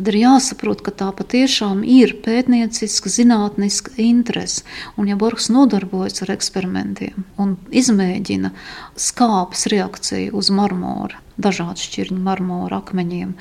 tad 0.00 0.08
ir 0.14 0.22
jāsaprot, 0.22 0.80
ka 0.80 0.94
tā 0.96 1.10
patiešām 1.12 1.82
ir 1.84 2.14
pētnieciska, 2.24 3.10
zinātniska 3.12 3.92
interese. 4.00 4.64
Un, 4.96 5.10
ja 5.10 5.16
Borgs 5.20 5.50
nodarbojas 5.52 6.22
ar 6.24 6.32
eksperimentiem 6.32 7.26
un 7.40 7.58
izmēģina 7.68 8.54
skāpes 8.96 9.66
reakciju 9.68 10.32
uz 10.40 10.48
marmora, 10.56 11.20
dažādu 11.36 11.84
šķirņu 11.84 12.16
marmora 12.24 12.78
akmeņiem, 12.80 13.34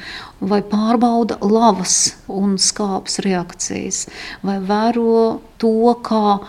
vai 0.44 0.60
pārbauda 0.68 1.38
lavas 1.40 2.18
un 2.28 2.58
skāpes 2.60 3.22
reakcijas, 3.24 4.02
vai 4.44 4.58
vēro 4.60 5.40
to, 5.64 5.94
kā 6.04 6.42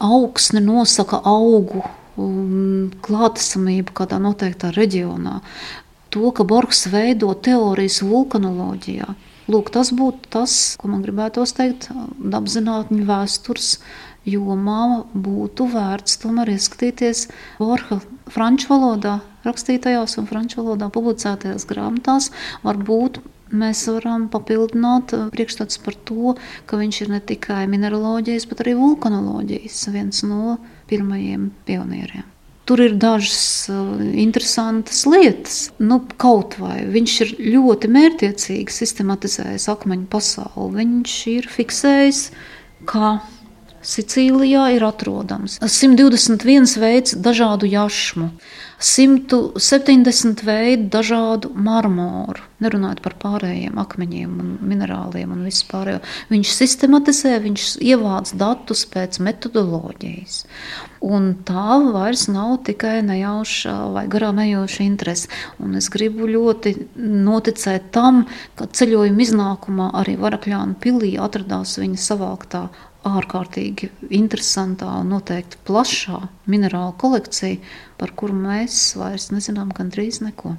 augsne 0.00 0.62
nosaka 0.64 1.20
augu 1.28 1.84
klātesamību 3.04 3.92
kādā 4.00 4.16
noteiktā 4.20 4.72
reģionā. 4.72 5.42
To, 6.12 6.32
ka 6.32 6.44
Borgs 6.48 6.86
veido 6.92 7.32
teorijas 7.36 8.00
vulkanoloģijā, 8.04 9.12
Lūk, 9.50 9.72
tas 9.74 9.90
būtu 9.90 10.30
tas, 10.30 10.52
ko 10.78 10.92
man 10.92 11.02
gribētos 11.02 11.54
teikt, 11.56 11.88
dabzinātņu 12.18 13.06
vēstures 13.08 13.74
jomā 14.28 15.02
būtu 15.12 15.66
vērts 15.72 16.20
tomēr 16.22 16.52
ieskatīties 16.54 17.26
Borha 17.58 17.98
franču 18.30 18.70
valodā 18.70 19.18
rakstītajās 19.42 20.14
un 20.20 20.28
franču 20.30 20.62
valodā 20.62 20.88
publicētajās 20.94 21.66
grāmatās. 21.66 22.30
Varbūt 22.62 23.18
mēs 23.52 23.84
varam 23.90 24.28
papildināt 24.32 25.14
priekšstats 25.34 25.80
par 25.84 25.98
to, 26.08 26.36
ka 26.66 26.78
viņš 26.80 27.02
ir 27.04 27.16
ne 27.16 27.22
tikai 27.32 27.64
mineraloģijas, 27.72 28.46
bet 28.48 28.62
arī 28.64 28.76
vulkanoloģijas 28.78 29.88
viens 29.92 30.22
no 30.28 30.60
pirmajiem 30.92 31.50
pionieriem. 31.66 32.31
Tur 32.62 32.78
ir 32.78 32.92
dažas 32.94 33.66
interesantas 34.14 35.02
lietas. 35.10 35.56
Nu, 35.82 35.98
kaut 36.20 36.54
vai 36.62 36.84
viņš 36.94 37.14
ir 37.24 37.32
ļoti 37.56 37.90
mērķiecīgi 37.90 38.70
sistematizējis 38.70 39.66
akmeņu 39.72 40.06
pasauli. 40.12 40.76
Viņš 40.78 41.16
ir 41.34 41.48
fiksējis, 41.50 42.20
ka 42.86 43.16
Sicīlijā 43.82 44.68
ir 44.76 44.84
atrodams 44.86 45.56
121 45.58 46.76
veids 46.78 47.16
dažādu 47.18 47.66
jašmu, 47.66 48.28
170 48.82 50.42
veidu 50.42 50.88
dažādu 50.90 51.52
marmoru. 51.54 52.42
Nerunājot 52.62 53.00
par 53.02 53.14
pārējiem 53.22 53.78
akmeņiem, 53.78 54.32
un 54.42 54.50
minerāliem 54.66 55.30
un 55.34 55.44
vispār. 55.46 56.00
Viņš 56.30 56.54
sistematizē, 56.56 57.36
viņš 57.44 57.66
ievāc 57.82 58.32
datus 58.38 58.84
pēc 58.90 59.20
metodoloģijas. 59.22 60.42
Un 61.02 61.32
tā 61.46 61.78
vairs 61.94 62.28
nav 62.30 62.60
tikai 62.66 63.00
nejauša 63.06 63.74
vai 63.94 64.06
garām 64.10 64.42
ejoša 64.42 64.86
interese. 64.86 65.30
Un 65.62 65.78
es 65.78 65.90
gribu 65.90 66.26
ļoti 66.30 66.74
noticēt 66.98 67.90
tam, 67.94 68.24
ka 68.58 68.66
ceļojuma 68.66 69.26
iznākumā 69.26 69.92
arī 70.02 70.18
Varakļānu 70.22 70.78
pilī 70.82 71.16
atradās 71.22 71.78
viņa 71.78 72.02
savāktā 72.02 72.66
ārkārtīgi 73.08 73.90
interesantā 74.14 74.88
un 75.00 75.14
noteikti 75.14 75.60
plašā 75.66 76.20
minerālu 76.50 76.94
kolekcija, 77.00 77.58
par 77.98 78.14
kuru 78.18 78.36
mēs 78.36 78.92
vairs 78.98 79.30
nezinām 79.34 79.72
gandrīz 79.74 80.22
neko. 80.22 80.56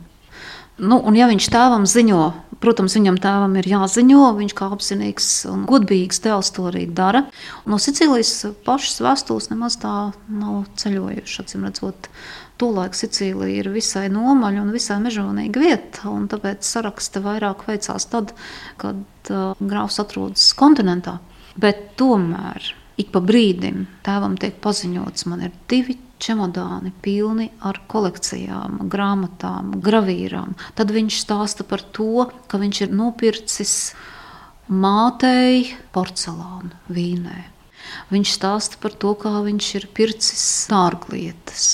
Nu, 0.81 0.97
un, 0.97 1.13
ja 1.13 1.27
viņš 1.29 1.47
tēvam 1.53 1.83
ziņo, 1.85 2.21
protams, 2.63 2.95
viņam 2.97 3.19
tēvam 3.21 3.53
ir 3.61 3.67
jāziņo, 3.69 4.21
viņš 4.39 4.55
kā 4.57 4.71
apzinīgs 4.73 5.27
un 5.51 5.67
godīgs 5.69 6.23
dēls 6.23 6.49
to 6.55 6.65
arī 6.71 6.87
dara. 6.89 7.27
No 7.69 7.77
Sicīlijas 7.77 8.47
pašas 8.65 9.03
vēstules 9.05 9.51
nemaz 9.51 9.77
tā 9.83 9.93
nav 10.33 10.63
ceļojuši. 10.81 11.35
Acīm 11.43 11.67
redzot, 11.67 12.09
tolaik 12.57 12.97
Sicīlija 12.97 13.61
ir 13.61 13.69
visai 13.75 14.07
nomaļa 14.13 14.63
un 14.65 14.73
visai 14.73 14.97
mežonīga 15.03 15.61
vieta, 15.61 16.07
un 16.09 16.25
tāpēc 16.31 16.65
saraksta 16.65 17.21
vairāk 17.21 17.67
veicās 17.69 18.09
tad, 18.09 18.33
kad 18.81 19.29
uh, 19.29 19.53
grāfs 19.61 20.01
atrodas 20.01 20.49
kontinentā. 20.57 21.19
Bet 21.59 21.93
tomēr 21.99 22.73
ik 22.97 23.11
pa 23.13 23.21
brīdim 23.23 23.85
tēvam 24.05 24.37
tiek 24.41 24.57
paziņots, 24.63 25.27
man 25.29 25.45
ir 25.47 25.53
divi 25.69 25.97
čemodāni 26.23 26.93
pilni 27.03 27.49
ar 27.65 27.81
kolekcijām, 27.91 28.83
grāmatām, 28.91 29.73
gravīrām. 29.83 30.53
Tad 30.77 30.93
viņš 30.95 31.19
stāsta 31.25 31.65
par 31.67 31.83
to, 31.95 32.27
ka 32.47 32.59
viņš 32.61 32.83
ir 32.85 32.95
nopircis 32.95 33.75
mātei 34.71 35.73
porcelānu 35.95 36.71
vīnē. 36.93 37.39
Viņš 38.13 38.35
stāsta 38.37 38.79
par 38.81 38.95
to, 38.95 39.13
kā 39.19 39.41
viņš 39.43 39.69
ir 39.79 39.89
pircis 39.95 40.45
dārglietas, 40.71 41.73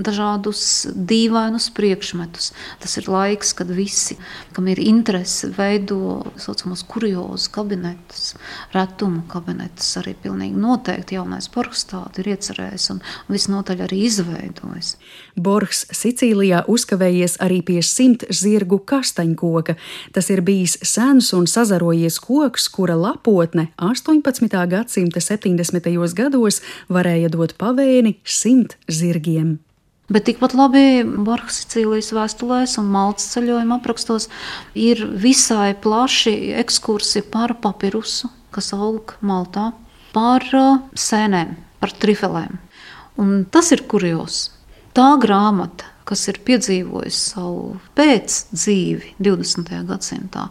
dažādus 0.00 0.88
dīvainus 0.94 1.70
priekšmetus. 1.76 2.52
Tas 2.82 2.96
ir 3.00 3.08
laiks, 3.12 3.52
kad 3.56 3.70
visi, 3.70 4.16
kam 4.56 4.68
ir 4.72 4.80
interese, 4.82 5.52
veido 5.56 6.00
tā 6.00 6.40
saucamos 6.40 6.82
kuriozus 6.88 7.48
kabinetus, 7.52 8.34
retumu 8.74 9.22
kabinetus. 9.30 9.92
Arī 10.00 10.14
pilnīgi 10.22 10.58
noteikti 10.60 11.16
jaunais 11.18 11.48
Borgs 11.52 11.84
tādu 11.90 12.22
ir 12.22 12.32
iecerējis 12.34 12.88
un 12.94 13.00
visnotaļ 13.30 13.84
arī 13.86 14.02
izveidojis. 14.08 14.94
Borgs 15.36 15.84
Sicīlijā 15.94 16.64
uzkavējies 16.70 17.38
arī 17.44 17.60
pie 17.66 17.80
simt 17.86 18.26
zirgu 18.30 18.80
kastaņkoka. 18.90 19.76
Tas 20.14 20.30
ir 20.32 20.44
bijis 20.46 20.78
sens 20.86 21.32
un 21.36 21.48
sazarojies 21.50 22.20
koks, 22.24 22.68
kura 22.72 22.96
lapotne 22.98 23.70
18. 23.76 24.48
gadsimta 24.70 25.20
70. 25.24 25.90
gados 26.14 26.62
varēja 26.88 27.32
dot 27.32 27.56
pavēni 27.60 28.18
simt 28.24 28.78
zirgiem. 28.88 29.58
Bet 30.10 30.26
tikpat 30.26 30.56
labi 30.58 31.04
Borgas 31.06 31.60
Sicīlijas 31.62 32.10
vēstulēs 32.16 32.72
un 32.80 32.88
Maltas 32.90 33.28
ceļojuma 33.30 33.76
aprakstos 33.78 34.26
ir 34.74 35.04
visai 35.22 35.70
plaši 35.78 36.34
ekskursi 36.58 37.22
par 37.30 37.54
papirusu, 37.62 38.26
kas 38.50 38.72
aug 38.74 39.14
Maltā, 39.22 39.68
par 40.10 40.42
uh, 40.50 40.80
sēnēm, 40.98 41.54
par 41.78 41.94
trifelēm. 42.02 42.58
Un 43.22 43.44
tas 43.54 43.70
ir 43.70 43.84
kurios. 43.86 44.48
Tā 44.98 45.12
grāmata, 45.22 45.86
kas 46.08 46.26
ir 46.32 46.40
piedzīvojusi 46.42 47.20
savu 47.20 47.78
pēcdzīvi 47.94 49.14
20. 49.22 49.70
gadsimtā, 49.86 50.48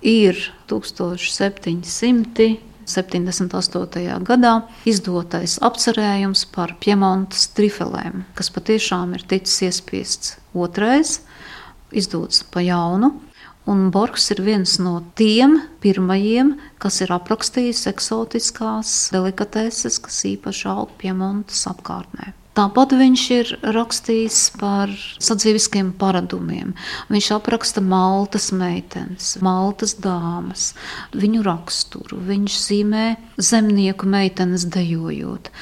ir 0.00 0.40
1700. 0.72 2.48
78. 2.88 4.18
gadā 4.26 4.54
izdotais 4.88 5.58
apcerējums 5.64 6.46
par 6.54 6.74
Piemontas 6.82 7.48
trifelēm, 7.56 8.24
kas 8.38 8.50
patiešām 8.54 9.14
ir 9.18 9.24
ticis 9.28 9.62
iespiests 9.68 10.36
otrais, 10.56 11.18
izdots 11.92 12.44
pa 12.52 12.64
jaunu. 12.64 13.14
Un 13.68 13.90
Borgs 13.92 14.30
ir 14.32 14.40
viens 14.40 14.78
no 14.80 14.94
tiem 15.20 15.58
pirmajiem, 15.84 16.54
kas 16.80 17.02
ir 17.04 17.12
aprakstījis 17.12 17.84
eksotiskās 17.90 18.94
delikateses, 19.12 20.00
kas 20.00 20.22
īpaši 20.30 20.70
aug 20.72 20.94
Piemontas 20.96 21.66
apkārtnē. 21.68 22.32
Tāpat 22.58 22.90
viņš 22.98 23.22
ir 23.36 23.50
rakstījis 23.70 24.38
par 24.58 24.90
sadzīviskiem 25.22 25.92
paradumiem. 26.00 26.72
Viņš 27.06 27.28
apraksta 27.36 27.78
maltas 27.86 28.48
meitenes, 28.50 29.36
maltas 29.46 29.94
dāmas, 30.02 30.72
viņu 31.14 31.44
raksturu. 31.46 32.18
Viņš 32.26 32.56
zīmē 32.64 33.04
zemnieku 33.38 34.10
meitenes 34.10 34.66
dejojot. 34.74 35.52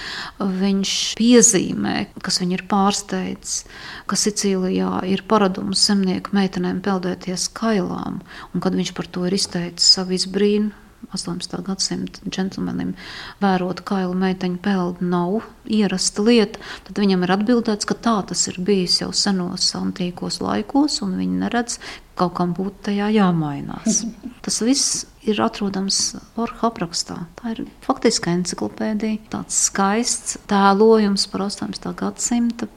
Viņš 0.40 0.94
piezīmē, 1.20 1.94
kas 2.24 2.40
viņu 2.40 2.56
ir 2.56 2.64
pārsteidzis, 2.72 3.66
ka 4.08 4.16
Sicīlijā 4.16 5.04
ir 5.12 5.26
paradums 5.28 5.84
zemnieku 5.90 6.32
meitenēm 6.40 6.80
peldēties 6.80 7.50
kailām, 7.60 8.22
un 8.54 8.64
kad 8.64 8.72
viņš 8.72 8.96
par 8.96 9.12
to 9.12 9.28
ir 9.28 9.36
izteicis 9.36 9.92
savu 9.98 10.16
izbrīnu 10.16 10.85
18. 11.14 11.58
gadsimta 11.66 12.24
džentlmenim 12.28 12.94
vērot 13.42 13.82
kailu 13.86 14.16
meiteņu 14.18 14.58
peldi 14.64 15.06
nav 15.10 15.42
ierasta 15.66 16.24
lieta, 16.26 16.62
tad 16.86 16.98
viņam 17.02 17.26
ir 17.26 17.34
atbildēts, 17.36 17.88
ka 17.88 17.94
tā 17.94 18.16
tas 18.30 18.46
ir 18.50 18.60
bijis 18.66 19.00
jau 19.02 19.12
senos 19.14 19.68
antīkos 19.78 20.40
laikos, 20.44 21.00
un 21.06 21.16
viņi 21.20 21.42
neredz, 21.44 21.78
kaut 22.16 22.36
kam 22.38 22.54
būtu 22.56 22.88
tajā 22.90 23.10
jāmainās. 23.18 24.04
Tas 24.44 24.60
viss 24.64 25.04
ir 25.26 25.40
atrodams 25.42 26.14
Borja 26.36 26.68
aprakstā. 26.70 27.18
Tā 27.40 27.56
ir 27.56 27.64
faktiski 27.84 28.30
encyklopēdija, 28.32 29.26
tāds 29.32 29.58
skaists 29.68 30.38
tēlojums 30.50 31.26
par 31.32 31.48
18. 31.48 31.92
gadsimta 31.98 32.70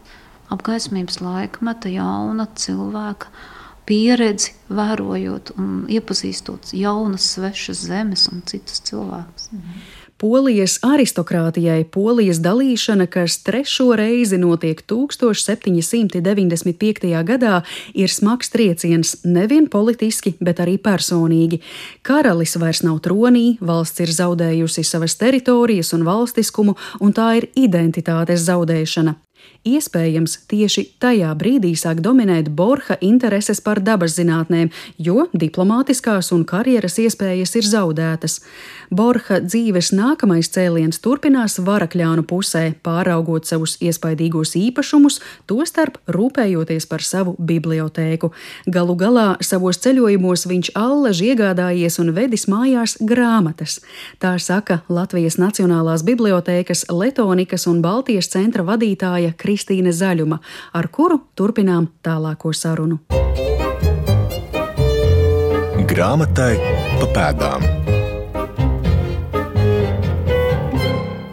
apgaismības 0.54 1.20
laikmeta 1.22 1.92
jauna 1.94 2.48
cilvēka 2.58 3.30
pieredzi, 3.90 4.54
vērojot 4.70 5.56
un 5.58 5.88
iepazīstot 5.90 6.76
jaunas, 6.78 7.26
svešas 7.34 7.88
zemes 7.90 8.30
un 8.32 8.46
citus 8.46 8.84
cilvēkus. 8.86 9.50
Mhm. 9.52 9.82
Polijas 10.20 10.84
aristokrātijai 10.84 11.86
polijas 11.88 12.44
dalīšana, 12.44 13.08
kas 13.08 13.40
trešo 13.40 13.96
reizi 13.96 14.36
notiek 14.38 14.82
1795. 14.84 17.24
gadā, 17.24 17.64
ir 17.94 18.10
smags 18.12 18.50
trieciens 18.52 19.24
nevien 19.24 19.68
politiski, 19.72 20.36
bet 20.44 20.60
arī 20.60 20.76
personīgi. 20.76 21.64
Karalis 22.04 22.60
vairs 22.60 22.84
nav 22.84 23.00
tronī, 23.00 23.56
valsts 23.62 24.00
ir 24.04 24.12
zaudējusi 24.12 24.84
savas 24.84 25.16
teritorijas 25.16 25.94
un 25.96 26.04
valstiskumu, 26.04 26.76
un 27.00 27.16
tā 27.16 27.40
ir 27.40 27.48
identitātes 27.56 28.44
zaudēšana. 28.44 29.16
Iespējams, 29.70 30.36
tieši 30.50 30.86
tajā 31.04 31.30
brīdī 31.38 31.76
sāk 31.78 32.00
dominēt 32.02 32.48
Borha 32.56 32.96
intereses 33.06 33.60
par 33.62 33.82
dabas 33.86 34.16
zinātnēm, 34.18 34.72
jo 34.98 35.28
diplomātiskās 35.34 36.32
un 36.34 36.46
karjeras 36.48 36.98
iespējas 37.04 37.54
ir 37.60 37.68
zaudētas. 37.68 38.40
Borha 38.90 39.38
dzīves 39.44 39.92
nākamais 39.94 40.50
cēliens 40.50 40.98
turpinās 41.04 41.60
varakļānu 41.62 42.24
pusē, 42.30 42.64
pāraugot 42.86 43.46
savus 43.46 43.76
iespaidīgos 43.86 44.56
īpašumus, 44.58 45.20
tostarp 45.50 46.00
rūpējoties 46.10 46.90
par 46.90 47.06
savu 47.06 47.36
bibliotēku. 47.38 48.32
Galu 48.66 48.96
galā 48.98 49.28
savos 49.46 49.78
ceļojumos 49.84 50.48
viņš 50.50 50.72
allaž 50.80 51.22
iegādājies 51.28 52.00
un 52.02 52.14
vedis 52.18 52.48
mājās 52.50 52.98
grāmatas. 53.06 53.78
Tā 54.18 54.34
saka 54.42 54.82
Latvijas 54.90 55.38
Nacionālās 55.38 56.06
bibliotēkas 56.08 56.88
Letonikas 56.90 57.68
un 57.70 57.84
Baltijas 57.86 58.32
centra 58.34 58.66
vadītāja 58.66 59.36
Kristīne 59.60 59.92
Zaļuma, 59.92 60.40
ar 60.72 60.88
kuru 60.88 61.20
turpinām 61.36 61.90
tālāko 62.06 62.54
sarunu. 62.56 63.02
Grāmatai 65.90 66.54
pa 67.02 67.10
pēdām. 67.12 67.66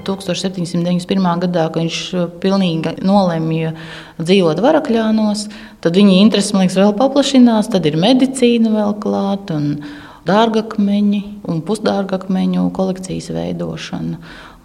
1791. 0.07 1.27
gadā, 1.45 1.67
kad 1.71 1.83
viņš 1.83 2.01
pilnīgi 2.43 2.97
nolēma 3.07 3.73
dzīvot 4.19 4.63
varakļānos, 4.65 5.45
tad 5.85 5.99
viņa 5.99 6.19
interesi 6.25 6.57
liekas, 6.57 6.79
vēl 6.79 6.95
paplašinās. 6.99 7.71
Tad 7.71 7.87
ir 7.87 7.99
medicīna 8.01 8.73
vēl 8.75 8.97
klāta 9.03 9.61
un 9.61 9.71
dārgakmeņi 10.27 11.23
un 11.51 11.63
pusdārgakmeņu 11.67 12.67
kolekcijas 12.75 13.31
veidošana. 13.37 14.19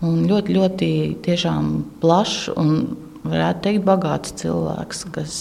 Un 0.08 0.26
ļoti, 0.30 0.58
ļoti 0.58 0.92
plašs 2.02 2.54
un 2.58 2.76
varētu 3.26 3.64
teikt, 3.66 3.84
bagāts 3.86 4.34
cilvēks, 4.42 5.04
kas 5.16 5.36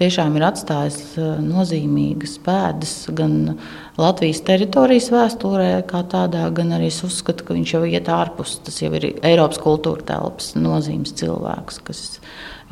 tiešām 0.00 0.38
ir 0.38 0.46
atstājis 0.48 1.18
nozīmīgas 1.44 2.38
pēdas 2.44 2.94
gan 3.16 3.58
Latvijas 3.98 4.42
teritorijas 4.46 5.10
vēsturē, 5.14 5.70
kā 5.90 6.02
tādā, 6.10 6.44
gan 6.54 6.74
arī 6.76 6.90
es 6.92 7.00
uzskatu, 7.06 7.46
ka 7.46 7.56
viņš 7.56 7.74
jau 7.76 7.84
iet 7.88 8.10
ārpus. 8.12 8.58
Tas 8.66 8.80
jau 8.82 8.92
ir 8.98 9.10
Eiropas 9.16 9.62
kultūra 9.62 10.06
telpas 10.10 10.52
nozīmes 10.58 11.14
cilvēks, 11.18 11.80
kas 11.86 12.04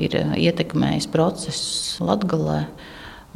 ir 0.02 0.18
ietekmējis 0.36 1.10
procesus 1.12 1.98
Latvijā. 2.04 2.64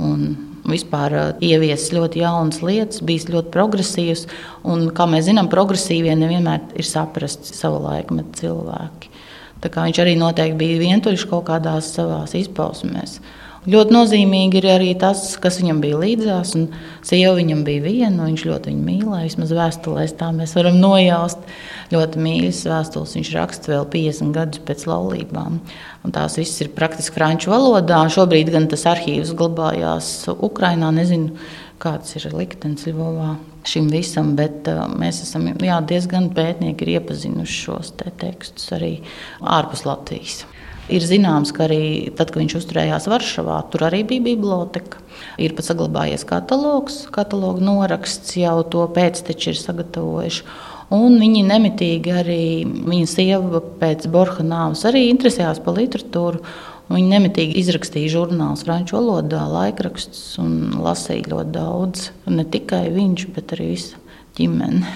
Un 0.00 0.22
vispār 0.64 1.12
ieviesis 1.44 1.92
ļoti 1.92 2.22
jaunas 2.22 2.62
lietas, 2.64 3.02
bijis 3.04 3.26
ļoti 3.28 3.52
progresīvs. 3.52 4.22
Un, 4.64 4.86
kā 4.96 5.04
mēs 5.10 5.26
zinām, 5.28 5.50
progresīvie 5.52 6.14
nevienmēr 6.16 6.78
ir 6.80 6.88
saprasti 6.88 7.52
savu 7.52 7.82
laikmetu 7.84 8.46
cilvēki. 8.46 9.10
Viņš 9.60 10.00
arī 10.00 10.16
noteikti 10.16 10.58
bija 10.60 10.80
vientuļš 10.80 11.26
kaut 11.28 11.46
kādās 11.50 11.92
savās 11.96 12.34
izpausmēs. 12.38 13.18
Ļoti 13.68 13.92
nozīmīgi 13.92 14.56
ir 14.56 14.66
arī 14.72 14.92
tas, 14.96 15.34
kas 15.36 15.58
viņam 15.60 15.82
bija 15.82 15.98
līdzās. 16.00 16.54
Sieva 17.04 17.34
viņam 17.36 17.60
bija 17.66 17.82
viena, 17.84 18.24
viņš 18.24 18.44
ļoti 18.48 18.72
viņu 18.72 18.86
mīlēja. 18.86 19.26
Vismaz 19.26 19.52
vēstulēs 19.58 20.16
tā 20.16 20.30
mēs 20.32 20.56
varam 20.56 20.78
nojaust. 20.80 21.44
Ļoti 21.92 22.24
mīļas 22.24 22.62
vēstules 22.70 23.14
viņš 23.18 23.34
raksta 23.36 23.74
vēl 23.74 23.84
50 23.92 24.32
gadus 24.38 24.64
pēc 24.64 24.86
laulībām. 24.88 25.60
Un 26.00 26.16
tās 26.16 26.40
visas 26.40 26.64
ir 26.64 26.72
praktiski 26.72 27.20
franču 27.20 27.52
valodā. 27.52 28.00
Šobrīd 28.08 28.48
gan 28.56 28.72
tas 28.72 28.88
arhīvs 28.88 29.36
glabājās 29.36 30.10
Ukrajinā. 30.32 30.88
Nezinu, 30.96 31.36
kāds 31.84 32.16
ir 32.16 32.30
liktenis 32.32 32.88
Ļuvovā 32.88 33.34
šim 33.68 33.90
visam, 33.92 34.34
bet 34.38 34.68
uh, 34.70 34.86
mēs 35.00 35.22
esam 35.26 35.48
jā, 35.52 35.80
diezgan 35.86 36.30
pētnieki 36.36 36.88
iepazinuši 36.96 37.60
šos 37.66 37.92
te 38.00 38.12
tekstus 38.22 38.70
arī 38.76 38.94
ārpus 39.40 39.84
Latvijas. 39.88 40.44
Ir 40.90 41.04
zināms, 41.06 41.52
ka 41.54 41.68
arī 41.68 42.10
tad, 42.18 42.32
kad 42.32 42.40
viņš 42.40 42.56
uzturējās 42.58 43.06
Varšavā, 43.10 43.60
tur 43.70 43.84
arī 43.86 44.02
bija 44.08 44.24
biblioteka. 44.32 44.98
Ir 45.38 45.54
pat 45.54 45.68
saglabājies 45.68 46.24
katalogs, 46.26 47.04
kataloga 47.14 47.62
noraksts, 47.62 48.34
jau 48.40 48.56
to 48.72 48.82
pēcteči 48.96 49.52
ir 49.52 49.60
sagatavojuši. 49.60 50.44
Un 50.90 51.20
viņi 51.22 51.44
nemitīgi 51.46 52.10
arī, 52.10 52.44
viņa 52.66 53.06
sieva 53.06 53.60
pēc 53.78 54.08
Borha 54.10 54.42
nāves 54.42 54.82
arī 54.88 55.04
interesējās 55.12 55.62
par 55.62 55.78
literatūru. 55.78 56.42
Viņi 56.90 57.06
nemitīgi 57.12 57.58
izrakstīja 57.60 58.10
žurnālus 58.16 58.64
franču 58.66 58.96
valodā, 58.98 59.44
laikrakstus 59.46 60.34
un 60.42 60.72
lasīja 60.82 61.30
ļoti 61.30 61.52
daudz. 61.54 62.08
Ne 62.26 62.42
tikai 62.42 62.88
viņš, 62.90 63.28
bet 63.36 63.54
arī 63.54 63.72
visa 63.76 64.00
ģimene. 64.38 64.86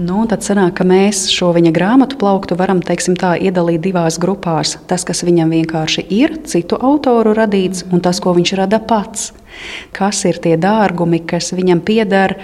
Nu, 0.00 0.22
tad 0.30 0.44
sanāk, 0.46 0.78
ka 0.78 0.86
mēs 0.88 1.26
šo 1.32 1.50
viņa 1.56 1.72
grāmatu 1.74 2.18
plauktu 2.20 2.56
varam 2.58 2.80
tā, 2.84 3.34
iedalīt 3.36 3.82
divās 3.84 4.18
grupās. 4.20 4.76
Tas, 4.88 5.04
kas 5.04 5.24
viņam 5.26 5.52
vienkārši 5.56 6.06
ir, 6.16 6.38
citu 6.48 6.78
autoru 6.80 7.34
radīts, 7.36 7.84
un 7.92 8.00
tas, 8.04 8.20
ko 8.20 8.32
viņš 8.36 8.54
rada 8.60 8.80
pats. 8.80 9.32
Kas 9.92 10.24
ir 10.28 10.40
tie 10.40 10.56
dārgumi, 10.56 11.24
kas 11.26 11.52
viņam 11.52 11.84
pieder? 11.84 12.38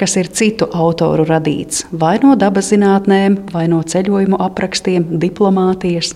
kas 0.00 0.14
ir 0.16 0.30
citu 0.32 0.64
autoru 0.72 1.26
radīts, 1.28 1.82
vai 1.92 2.14
no 2.22 2.32
dabas 2.32 2.70
zinātnēm, 2.72 3.34
vai 3.52 3.66
no 3.68 3.82
ceļojumu 3.84 4.38
aprakstiem, 4.40 5.04
diplomātijas. 5.20 6.14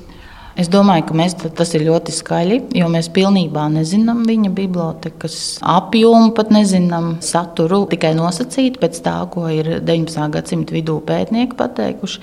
Es 0.55 0.69
domāju, 0.71 1.09
ka 1.09 1.15
mēs, 1.19 1.33
tas 1.59 1.73
ir 1.75 1.83
ļoti 1.89 2.13
skaļi, 2.15 2.59
jo 2.79 2.87
mēs 2.93 3.09
pilnībā 3.15 3.65
nezinām 3.75 4.21
viņa 4.29 4.53
bibliotekas 4.55 5.39
apjomu, 5.67 6.31
pat 6.37 6.53
nezinām 6.55 7.17
saturu, 7.27 7.81
tikai 7.91 8.13
nosacīt 8.15 8.79
pēc 8.79 9.01
tā, 9.03 9.17
ko 9.35 9.49
ir 9.51 9.81
19. 9.83 10.29
gadsimta 10.37 10.77
vidū 10.77 11.01
pētnieki 11.09 11.59
pateikuši. 11.59 12.23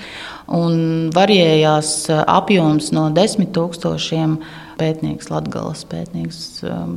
Un 0.55 1.11
varējās 1.15 1.91
apjoms 2.23 2.93
no 2.95 3.09
desmit 3.15 3.51
tūkstošiem. 3.57 4.39
Pētnieks, 4.79 5.27
Latvijas 5.29 5.83
pētnieks 5.91 6.39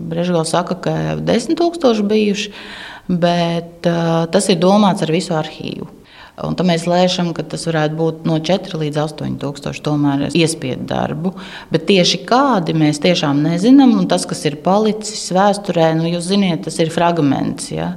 Brežģīls 0.09 0.55
saka, 0.55 0.79
ka 0.87 0.95
jau 1.11 1.19
desmit 1.27 1.59
tūkstoši 1.59 2.07
bijuši, 2.15 2.55
bet 3.11 3.91
uh, 3.91 4.23
tas 4.33 4.49
ir 4.49 4.63
domāts 4.63 5.05
ar 5.05 5.13
visu 5.13 5.35
arhīvu. 5.37 5.91
Un 6.43 6.57
tad 6.59 6.67
mēs 6.67 6.89
lēšam, 6.91 7.29
ka 7.31 7.45
tas 7.47 7.63
varētu 7.69 7.95
būt 7.95 8.25
no 8.27 8.41
4 8.43 8.79
līdz 8.81 8.99
8 9.05 9.37
tūkstoši 9.39 9.83
tomēr 9.87 10.25
iespiedu 10.35 10.83
darbu. 10.91 11.31
Bet 11.71 11.87
tieši 11.87 12.25
kādi 12.27 12.75
mēs 12.75 12.99
tiešām 13.05 13.45
nezinām, 13.45 13.93
un 14.01 14.09
tas, 14.11 14.27
kas 14.27 14.43
ir 14.51 14.57
palicis 14.65 15.29
vēsturē, 15.35 15.93
nu, 15.95 16.09
jūs 16.11 16.27
zināt, 16.33 16.65
tas 16.67 16.81
ir 16.83 16.91
fragments. 16.91 17.71
Ja? 17.71 17.93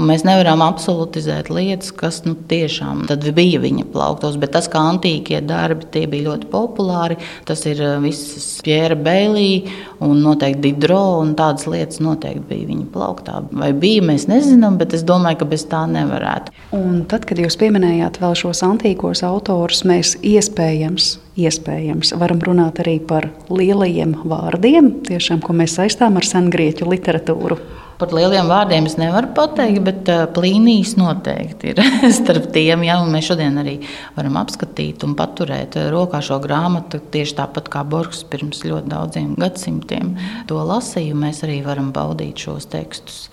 Mēs 0.00 0.24
nevaram 0.24 0.62
absolutizēt 0.64 1.50
lietas, 1.52 1.92
kas 1.96 2.22
nu, 2.26 2.34
tiešām 2.50 3.04
bija 3.36 3.60
viņa 3.62 3.86
plauktos. 3.92 4.38
Bet 4.40 4.54
tas, 4.56 4.68
kā 4.70 4.82
antīkie 4.92 5.40
darbi, 5.44 5.88
tie 5.92 6.06
bija 6.10 6.30
ļoti 6.30 6.50
populāri. 6.52 7.18
Tas 7.48 7.64
ir 7.68 7.82
eh, 7.84 7.96
visas 8.02 8.48
Pjēra 8.64 8.96
Beilī 8.98 9.68
un 10.04 10.22
noteikti 10.24 10.70
Didro. 10.70 11.20
Un 11.20 11.34
tādas 11.38 11.68
lietas 11.70 12.02
noteikti 12.04 12.46
bija 12.50 12.68
viņa 12.70 12.86
plauktā. 12.94 13.42
Vai 13.52 13.72
bija, 13.76 14.04
mēs 14.10 14.28
nezinām, 14.30 14.78
bet 14.80 14.96
es 14.96 15.04
domāju, 15.06 15.42
ka 15.42 15.50
bez 15.52 15.66
tā 15.70 15.84
nevarētu. 15.90 16.54
Un 16.76 17.04
tad, 17.10 17.28
kad 17.28 17.40
jūs 17.40 17.58
pieminējāt 17.60 18.20
vēl 18.22 18.36
šos 18.38 18.64
antīkos 18.66 19.24
autorus, 19.26 19.84
mēs 19.88 20.16
iespējams 20.20 21.16
iespējams. 21.40 22.14
Varam 22.20 22.40
runāt 22.44 22.80
arī 22.82 22.98
par 23.00 23.30
lielajiem 23.52 24.16
vārdiem, 24.28 24.92
tiešām, 25.06 25.42
ko 25.44 25.54
mēs 25.56 25.78
saistām 25.78 26.18
ar 26.20 26.26
sengrieķu 26.26 26.88
literatūru. 26.90 27.60
Par 28.00 28.14
lieliem 28.16 28.48
vārdiem 28.48 28.86
es 28.88 28.94
nevaru 28.96 29.28
pateikt, 29.36 29.82
bet 29.84 30.08
plīnijas 30.32 30.94
noteikti 30.96 31.74
ir 31.74 31.80
starp 32.16 32.46
tiem. 32.54 32.86
Ja, 32.86 32.96
mēs 33.04 33.26
šodien 33.28 33.60
arī 33.60 33.74
varam 34.16 34.38
apskatīt 34.40 35.04
un 35.04 35.12
paturēt 35.18 35.76
rokā 35.92 36.22
šo 36.24 36.38
grāmatu. 36.40 37.02
Tieši 37.12 37.36
tāpat 37.42 37.68
kā 37.72 37.82
Borgs 37.84 38.22
pirms 38.32 38.62
ļoti 38.64 38.88
daudziem 38.88 39.34
gadsimtiem 39.36 40.14
to 40.48 40.62
lasīja, 40.64 41.12
mēs 41.12 41.42
arī 41.44 41.58
varam 41.66 41.90
baudīt 41.92 42.40
šos 42.40 42.70
tekstus. 42.72 43.26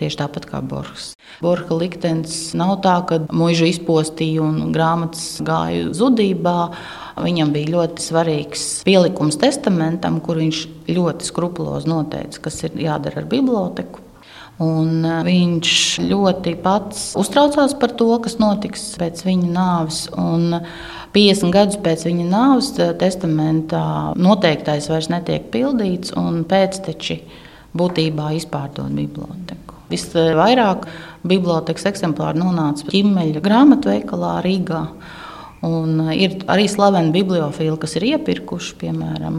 Tieši 0.00 0.18
tāpat 0.22 0.48
kā 0.48 0.62
Borgs. 0.64 1.12
Borga 1.44 1.76
liktenis 1.78 2.54
nav 2.56 2.78
tā, 2.82 2.94
ka 3.06 3.20
mūžu 3.28 3.68
izpostīja 3.68 4.42
un 4.42 4.72
grāmatas 4.74 5.36
gāja 5.44 5.92
zudībā. 5.94 6.56
Viņam 7.20 7.52
bija 7.54 7.74
ļoti 7.76 8.08
svarīgs 8.08 8.64
pielikums 8.88 9.38
testamentam, 9.42 10.16
kur 10.24 10.40
viņš 10.40 10.64
ļoti 10.88 11.28
skrupulozi 11.28 11.92
noteica, 11.92 12.42
kas 12.48 12.64
ir 12.64 12.80
jādara 12.88 13.20
ar 13.22 13.30
biblioteku. 13.30 14.03
Un 14.62 15.02
viņš 15.26 15.70
ļoti 16.06 16.52
pats 16.62 17.08
uztraucās 17.18 17.72
par 17.80 17.94
to, 17.98 18.12
kas 18.22 18.36
notiks 18.38 18.92
pēc 19.00 19.24
viņa 19.26 19.48
nāves. 19.50 20.04
Un 20.14 20.60
50 21.14 21.50
gadus 21.54 21.80
pēc 21.82 22.04
viņa 22.06 22.26
nāves 22.30 22.70
testamentā 23.00 24.14
noteiktais 24.14 24.86
vairs 24.90 25.10
netiek 25.10 25.50
pildīts, 25.50 26.14
un 26.18 26.44
pēcteči 26.46 27.18
būtībā 27.74 28.30
izpārdod 28.38 28.94
biblioteku. 28.94 29.80
Visvairāk 29.90 30.86
bibliotekas 31.26 31.90
eksemplāri 31.90 32.38
nonāca 32.38 32.86
ķīmeļa 32.92 33.42
grāmatveikalā 33.44 34.38
Rīgā. 34.46 34.84
Un 35.64 36.10
ir 36.12 36.42
arī 36.52 36.66
slaveni 36.68 37.10
bibliofili, 37.14 37.74
kas 37.80 37.96
ir 37.96 38.10
iepirkuši, 38.12 38.74
piemēram, 38.82 39.38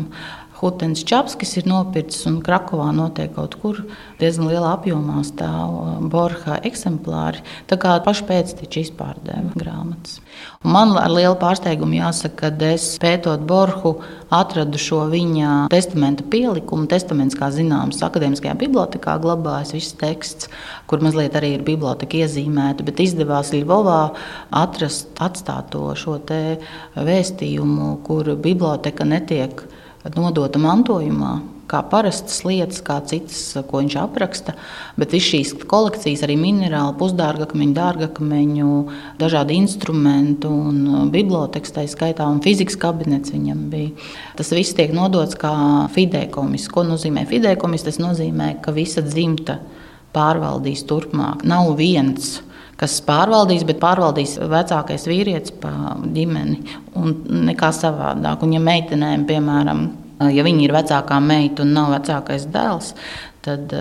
Hutens 0.65 1.03
Čapskis 1.05 1.51
ir 1.59 1.67
nopircis 1.69 2.23
un 2.25 2.39
Krakovā 2.41 2.87
noteikti 2.95 3.35
kaut 3.35 3.53
kur 3.61 3.81
diezgan 4.17 4.47
lielā 4.49 4.71
apjomā 4.79 5.19
stāv 5.27 5.75
uh, 5.77 5.91
Borha 6.09 6.57
eksemplāri. 6.65 7.43
Tā 7.69 7.77
kā 7.81 7.91
paši 8.01 8.25
pēcteči 8.25 8.85
izpārdeva 8.87 9.53
grāmatas. 9.53 10.17
Un 10.65 10.73
man 10.73 10.95
ar 10.97 11.13
lielu 11.13 11.35
pārsteigumu 11.37 11.99
jāsaka, 11.99 12.49
ka 12.49 12.71
es 12.71 12.87
pētot 13.01 13.45
Borhu 13.45 13.93
atradu 14.33 14.81
šo 14.81 15.03
viņa 15.11 15.67
testamenta 15.69 16.25
pielikumu. 16.33 16.89
Testaments, 16.89 17.37
kā 17.37 17.51
zināms, 17.53 18.01
akadēmiskajā 18.09 18.57
bibliotekā 18.65 19.19
glabājas 19.21 19.75
viss 19.77 19.93
teksts, 20.01 20.49
kur 20.89 21.05
mazliet 21.05 21.37
arī 21.37 21.53
ir 21.59 21.67
biblioteka 21.67 22.23
iezīmēta, 22.23 22.87
bet 22.87 23.05
izdevās 23.05 23.53
Ļuvovā 23.53 24.01
atrast 24.65 25.13
atstāto 25.21 25.93
šo 25.93 26.17
vēstījumu, 26.25 27.95
kur 28.07 28.33
biblioteka 28.41 29.05
netiek 29.05 29.67
nodota 30.13 30.61
mantojumā, 30.61 31.39
kā 31.69 31.79
parastas 31.89 32.43
lietas, 32.45 32.81
kā 32.85 32.99
citas, 33.09 33.39
ko 33.65 33.81
viņš 33.81 33.95
apraksta. 34.03 34.53
Bet 34.99 35.15
visas 35.15 35.31
šīs 35.31 35.53
kolekcijas, 35.69 36.21
arī 36.27 36.37
minerāli, 36.39 36.93
pusdārgakmeņu, 36.99 37.73
dārgakmeņu, 37.75 38.75
dažādi 39.21 39.57
instrumenti 39.57 40.49
un 40.51 40.81
uh, 40.85 41.03
bibliotekas, 41.11 41.73
tā 41.75 41.87
skaitā, 41.89 42.27
un 42.29 42.43
fizikas 42.45 42.77
kabinets 42.81 43.33
viņam 43.33 43.65
bija. 43.73 43.95
Tas 44.37 44.53
viss 44.53 44.77
tiek 44.77 44.93
nodots 44.95 45.37
kā 45.41 45.55
fidekomis. 45.95 46.69
Ko 46.71 46.85
nozīmē 46.85 47.25
fidekomis? 47.29 47.87
Tas 47.87 47.97
nozīmē, 48.01 48.55
ka 48.61 48.75
visa 48.75 49.03
dzimta 49.05 49.59
pārvaldīs 50.15 50.85
turpmāk. 50.87 51.43
Nav 51.49 51.73
viens 51.79 52.37
kas 52.79 52.97
pārvaldīs, 53.07 53.65
bet 53.67 53.81
pārvaldīs 53.83 54.37
vecākais 54.39 55.07
vīrietis 55.09 55.55
pa 55.61 55.95
ģimeni 56.03 56.79
un 56.99 57.13
nekā 57.51 57.71
savādāk. 57.75 58.43
Un, 58.43 58.57
ja 58.57 58.63
meitenēm, 58.63 59.27
piemēram, 59.29 59.85
Ja 60.15 60.45
viņa 60.45 60.63
ir 60.63 60.71
vecākā 60.71 61.19
meita 61.19 61.65
un 61.65 61.73
nav 61.75 61.89
vecākais 61.91 62.45
dēls, 62.47 62.93
tad 63.43 63.73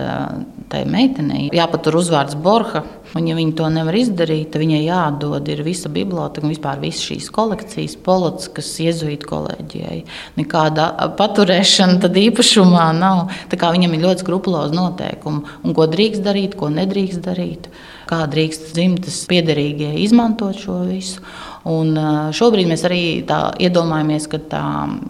tai 0.69 0.81
meitenei 0.89 1.47
jāpatur 1.55 1.95
uzvārds 2.01 2.35
Borha. 2.43 2.83
Un, 3.15 3.29
ja 3.29 3.37
viņa 3.37 3.53
to 3.55 3.69
nevar 3.71 3.95
izdarīt, 3.95 4.49
tad 4.51 4.59
viņai 4.65 4.81
jādod 4.83 5.47
visa 5.63 5.87
biblioteka 5.89 6.43
un 6.43 6.51
vispār 6.51 6.81
visas 6.81 7.05
šīs 7.07 7.29
kolekcijas 7.33 7.95
Polockas 8.03 8.73
iezuītu 8.83 9.29
kolēģijai. 9.29 10.01
Nekāda 10.35 10.89
paturēšana 11.15 12.01
tad 12.03 12.19
īpašumā 12.19 12.89
nav. 12.99 13.31
Tā 13.47 13.61
kā 13.61 13.71
viņam 13.71 13.95
ir 13.95 14.03
ļoti 14.03 14.25
skrupulozi 14.25 14.75
noteikumi, 14.75 15.55
un 15.63 15.77
ko 15.77 15.87
drīkst 15.87 16.25
darīt, 16.27 16.59
ko 16.59 16.67
nedrīkst 16.75 17.23
darīt, 17.23 17.71
kā 18.09 18.23
drīkst 18.31 18.71
dzimtas 18.75 19.23
piederīgie 19.29 19.93
izmantot 20.03 20.57
šo 20.61 20.81
visu. 20.89 21.23
Un 21.65 21.97
šobrīd 22.37 22.67
mēs 22.69 22.83
arī 22.85 22.99
iedomājamies, 23.25 24.27
ka 24.29 24.37
tā 24.51 24.61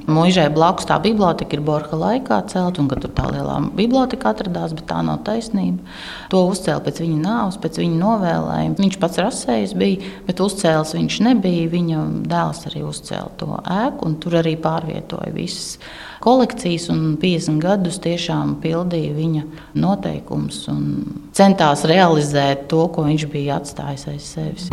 mūžai 0.07 0.45
blakus 0.55 0.87
tā 0.87 0.95
biblioteka 1.03 1.57
ir 1.57 1.63
Borha 1.67 1.99
laikā 1.99 2.37
celta, 2.47 2.79
un 2.79 2.87
ka 2.87 2.95
tur 3.03 3.11
tā 3.17 3.25
lielā 3.27 3.57
biblioteka 3.75 4.31
atradās, 4.31 4.71
bet 4.77 4.87
tā 4.87 5.01
nav 5.03 5.25
taisnība. 5.27 5.83
To 6.31 6.45
uzcēla 6.47 6.79
pēc 6.85 7.01
viņa 7.03 7.19
nāves, 7.19 7.59
pēc 7.59 7.81
viņa 7.83 7.99
novēlējuma. 7.99 8.79
Viņš 8.79 8.99
pats 9.01 9.19
rasējis 9.19 9.75
bija, 9.81 10.13
bet 10.29 10.39
uzcēlis 10.45 10.95
viņš 10.95 11.17
nebija. 11.27 11.67
Viņa 11.75 12.03
dēls 12.31 12.63
arī 12.71 12.85
uzcēla 12.87 13.35
to 13.41 13.59
ēku, 13.59 14.07
un 14.07 14.15
tur 14.23 14.39
arī 14.39 14.55
pārvietoja 14.55 15.35
visas 15.35 15.75
kolekcijas, 16.23 16.87
un 16.93 17.17
50 17.21 17.59
gadus 17.61 17.99
tiešām 18.05 18.55
pildīja 18.63 19.11
viņa 19.17 19.43
noteikumus 19.83 20.63
un 20.71 20.87
centās 21.35 21.83
realizēt 21.83 22.69
to, 22.71 22.87
ko 22.95 23.09
viņš 23.11 23.27
bija 23.35 23.59
atstājis 23.59 24.07
aiz 24.13 24.31
sevis. 24.37 24.71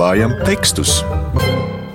Atklājam 0.00 0.30
tekstus! 0.48 0.94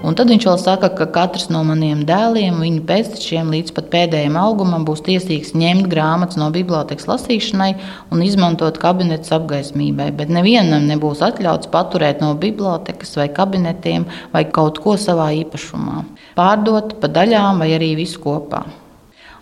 Un 0.05 0.13
tad 0.13 0.29
viņš 0.29 0.43
vēl 0.45 0.59
saka, 0.61 0.91
ka 0.93 1.07
katrs 1.09 1.47
no 1.49 1.63
maniem 1.65 2.03
dēliem, 2.05 2.59
viņu 2.61 2.83
pēctečiem 2.85 3.49
līdz 3.49 3.73
pat 3.73 3.87
pēdējiem 3.95 4.37
augumam, 4.37 4.85
būs 4.85 5.01
tiesīgs 5.07 5.55
ņemt 5.57 5.89
grāmatas 5.89 6.37
no 6.37 6.51
bibliotekas 6.53 7.09
lasīšanai 7.09 7.71
un 8.13 8.21
izmantot 8.21 8.77
kabinetes 8.77 9.33
apgaismībai. 9.33 10.11
Bet 10.21 10.29
nevienam 10.29 10.85
nebūs 10.85 11.25
atļauts 11.25 11.73
paturēt 11.73 12.21
no 12.21 12.35
bibliotekas 12.37 13.17
vai 13.17 13.31
kabinetiem 13.33 14.05
vai 14.37 14.45
kaut 14.53 14.83
ko 14.85 14.99
savā 15.01 15.31
īpašumā. 15.41 16.05
Pārdot 16.37 16.99
pa 17.01 17.09
daļām 17.09 17.65
vai 17.65 17.73
arī 17.73 17.95
visu 18.05 18.21
kopā. 18.21 18.67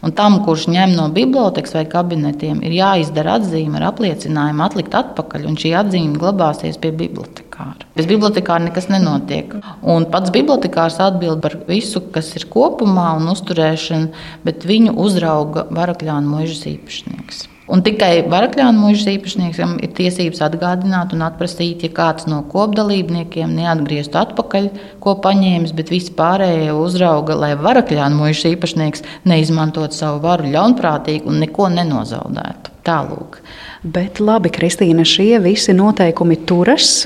Un 0.03 0.11
tam, 0.11 0.41
kurš 0.43 0.65
ņem 0.67 0.97
no 0.97 1.05
bibliotekas 1.15 1.77
vai 1.77 1.85
kabinetiem, 1.87 2.59
ir 2.67 2.75
jāizdara 2.75 3.37
atzīme 3.39 3.79
ar 3.79 3.87
apliecinājumu 3.93 4.65
atlikt 4.65 4.97
atpakaļ, 4.99 5.47
un 5.47 5.55
šī 5.59 5.71
atzīme 5.79 6.19
glabāsies 6.19 6.79
pie 6.83 6.91
bibliotekāra. 6.99 7.87
Bez 7.95 8.09
bibliotekāra 8.11 8.67
nekas 8.67 8.89
nenotiek. 8.91 9.55
Un 9.95 10.09
pats 10.11 10.33
bibliotekārs 10.35 10.99
atbild 11.07 11.39
par 11.45 11.55
visu, 11.69 12.03
kas 12.11 12.33
ir 12.35 12.49
kopumā 12.51 13.13
un 13.21 13.31
uzturēšanu, 13.31 14.11
bet 14.43 14.67
viņu 14.67 14.97
uzrauga 15.07 15.69
Varakļāna 15.71 16.35
mūžas 16.35 16.67
īpašnieks. 16.75 17.47
Un 17.71 17.80
tikai 17.80 18.26
Varakļāna 18.28 18.76
mūža 18.76 19.13
īpašniekam 19.13 19.78
ir 19.86 19.93
tiesības 19.95 20.41
atgādināt 20.43 21.13
un 21.15 21.23
atprasīt, 21.23 21.86
ja 21.86 21.93
kāds 21.95 22.28
no 22.28 22.41
kopdalībniekiem 22.52 23.54
neatgrieztu 23.56 24.19
atpakaļ, 24.19 24.67
ko 25.04 25.15
paņēmis, 25.23 25.71
bet 25.78 25.93
visi 25.93 26.12
pārējie 26.17 26.73
uzrauga, 26.76 27.38
lai 27.39 27.54
Varakļāna 27.56 28.19
mūža 28.19 28.52
īpašnieks 28.58 29.06
neizmantotu 29.32 29.95
savu 29.95 30.19
varu 30.26 30.52
ļaunprātīgi 30.52 31.23
un 31.30 31.39
neko 31.45 31.69
nenozaudētu. 31.78 32.76
Tālūk. 32.84 33.39
Bet 33.83 34.21
labi, 34.23 34.47
Kristīna, 34.47 35.03
šie 35.03 35.41
visi 35.43 35.73
noteikumi 35.75 36.37
turas. 36.47 37.01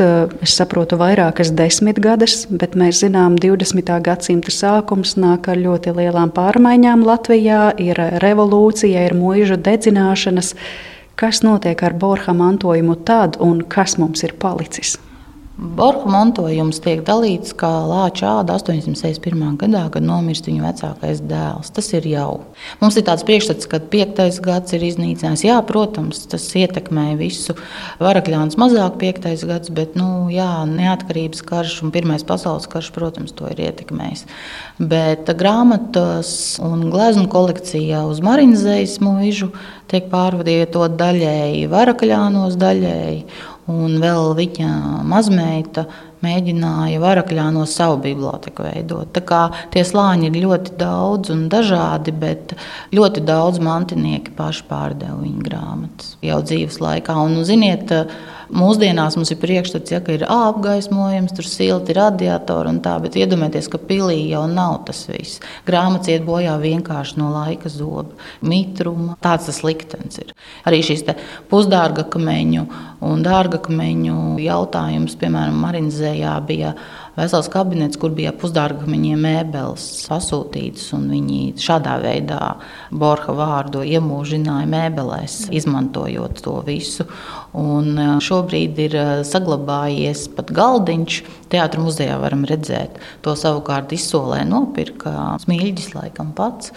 Es 0.46 0.54
saprotu, 0.60 1.00
vairākas 1.02 1.50
desmitgades, 1.58 2.44
bet 2.54 2.76
mēs 2.78 3.00
zinām, 3.02 3.34
20. 3.42 3.90
gadsimta 4.06 4.54
sākums 4.54 5.16
nāk 5.18 5.50
ar 5.50 5.58
ļoti 5.58 5.96
lielām 5.98 6.30
pārmaiņām 6.38 7.02
Latvijā. 7.08 7.72
Ir 7.82 7.98
revolūcija, 8.22 9.08
ir 9.10 9.18
mūža 9.18 9.58
dedzināšanas. 9.58 10.54
Kas 11.18 11.42
notiek 11.42 11.82
ar 11.82 11.98
Borha 11.98 12.38
mantojumu 12.38 13.00
tad 13.10 13.42
un 13.42 13.66
kas 13.66 13.98
mums 13.98 14.22
ir 14.22 14.38
palicis? 14.38 15.00
Borka 15.58 16.06
mantojums 16.06 16.78
tiek 16.86 17.00
dalīts 17.02 17.56
kā 17.58 17.70
lāča 17.90 18.28
āda 18.44 18.60
861. 18.60 19.56
gadā, 19.58 19.88
kad 19.90 20.06
nomirst 20.06 20.46
viņa 20.46 20.62
vecākais 20.62 21.24
dēls. 21.26 21.72
Tas 21.74 21.90
ir 21.98 22.06
jau. 22.06 22.44
Mums 22.78 23.00
ir 23.00 23.08
tāds 23.08 23.26
priekšstats, 23.26 23.66
ka 23.72 23.80
piektais 23.82 24.38
gads 24.44 24.76
ir 24.78 24.86
iznīcinājis. 24.86 25.48
Jā, 25.48 25.56
protams, 25.66 26.28
tas 26.30 26.46
ietekmē 26.62 27.08
visu. 27.18 27.58
Varakļāns 27.98 28.60
mazāk 28.62 29.00
piektais 29.02 29.48
gads, 29.50 29.74
bet 29.74 29.98
nu, 29.98 30.28
jā, 30.30 30.62
neatkarības 30.70 31.42
karš 31.50 31.80
un 31.88 31.96
pirmais 31.96 32.22
pasaules 32.28 32.70
karš, 32.70 32.94
protams, 32.94 33.34
to 33.34 33.50
ir 33.50 33.66
ietekmējis. 33.72 34.28
Bet 34.78 35.34
grāmatas 35.42 36.30
un 36.62 36.92
gleznu 36.94 37.26
kolekcijā 37.34 38.06
uz 38.06 38.22
Marinzejas 38.22 39.00
mūžu 39.02 39.50
tiek 39.90 40.06
pārvadīta 40.14 40.86
daļēji 41.02 41.70
Varakļānos 41.74 42.62
daļēji. 42.62 43.22
Un 43.68 43.98
vēl 44.00 44.32
viņa 44.38 44.68
mazmeita 45.04 45.84
mēģināja 46.24 47.02
varakļā 47.04 47.50
no 47.52 47.66
savu 47.68 48.00
biblioteku 48.06 48.64
veidot. 48.64 49.10
Tā 49.12 49.22
kā 49.28 49.42
tie 49.74 49.84
slāņi 49.86 50.30
ir 50.30 50.40
ļoti 50.46 50.78
daudz 50.80 51.34
un 51.34 51.46
dažādi, 51.52 52.14
bet 52.16 52.56
ļoti 52.96 53.26
daudz 53.28 53.60
mantinieki 53.64 54.32
paši 54.38 54.64
pārdeva 54.70 55.20
viņa 55.20 55.44
grāmatas 55.50 56.16
jau 56.24 56.40
dzīves 56.48 56.80
laikā. 56.84 57.18
Un, 57.28 57.36
ziniet, 57.48 57.92
Mūsdienās 58.54 59.18
mums 59.18 59.32
ir 59.34 59.40
priekšstats, 59.42 59.92
ja, 59.92 60.00
ka 60.04 60.14
ir 60.16 60.24
apgaismojums, 60.32 61.34
tur 61.36 61.48
silti 61.48 61.96
radiatori 61.98 62.72
un 62.72 62.80
tā, 62.84 62.96
bet 63.04 63.18
iedomājieties, 63.20 63.70
ka 63.74 63.82
pilī 63.82 64.20
jau 64.30 64.46
nav 64.52 64.80
tas 64.88 65.04
viss. 65.10 65.42
Grāmatas 65.68 66.12
iet 66.14 66.24
bojā 66.28 66.56
vienkārši 66.62 67.20
no 67.20 67.32
laika 67.34 67.72
zoba, 67.72 68.16
mitruma. 68.42 69.18
Tāds 69.24 69.50
tas 69.50 69.64
liktenis 69.68 70.22
ir. 70.24 70.32
Arī 70.68 70.80
šīs 70.86 71.04
pusdārga 71.52 72.08
kameņu 72.14 72.68
un 73.08 73.26
dārga 73.26 73.60
kameņu 73.68 74.38
jautājums, 74.44 75.18
piemēram, 75.20 75.60
Marinzējā 75.66 76.38
bija 76.48 76.74
vesels 77.18 77.50
kabinets, 77.52 77.98
kur 78.00 78.14
bija 78.16 78.34
pusdārgamiņiem 78.38 79.24
mēbeles 79.26 79.86
pasūtītas, 80.10 80.92
un 80.98 81.08
viņi 81.12 81.40
šādā 81.62 81.98
veidā 82.04 82.42
Borha 82.92 83.34
vārdu 83.38 83.82
iemūžināja 83.88 84.70
mēbelēs, 84.70 85.40
izmantojot 85.58 86.42
to 86.46 86.60
visu. 86.68 87.08
Un 87.58 87.94
e, 87.98 88.08
šobrīd 88.24 88.82
ir 88.86 88.98
e, 88.98 89.06
saglabājies 89.28 90.28
pat 90.38 90.54
galdiņš. 90.56 91.20
Teātris 91.52 91.84
muzejā 91.84 92.20
varam 92.22 92.46
redzēt. 92.48 93.02
To 93.26 93.34
savukārt 93.40 93.96
izsolē 93.98 94.44
nopirka 94.48 95.40
Smilģis 95.44 95.94
laikam 95.98 96.34
pats. 96.38 96.74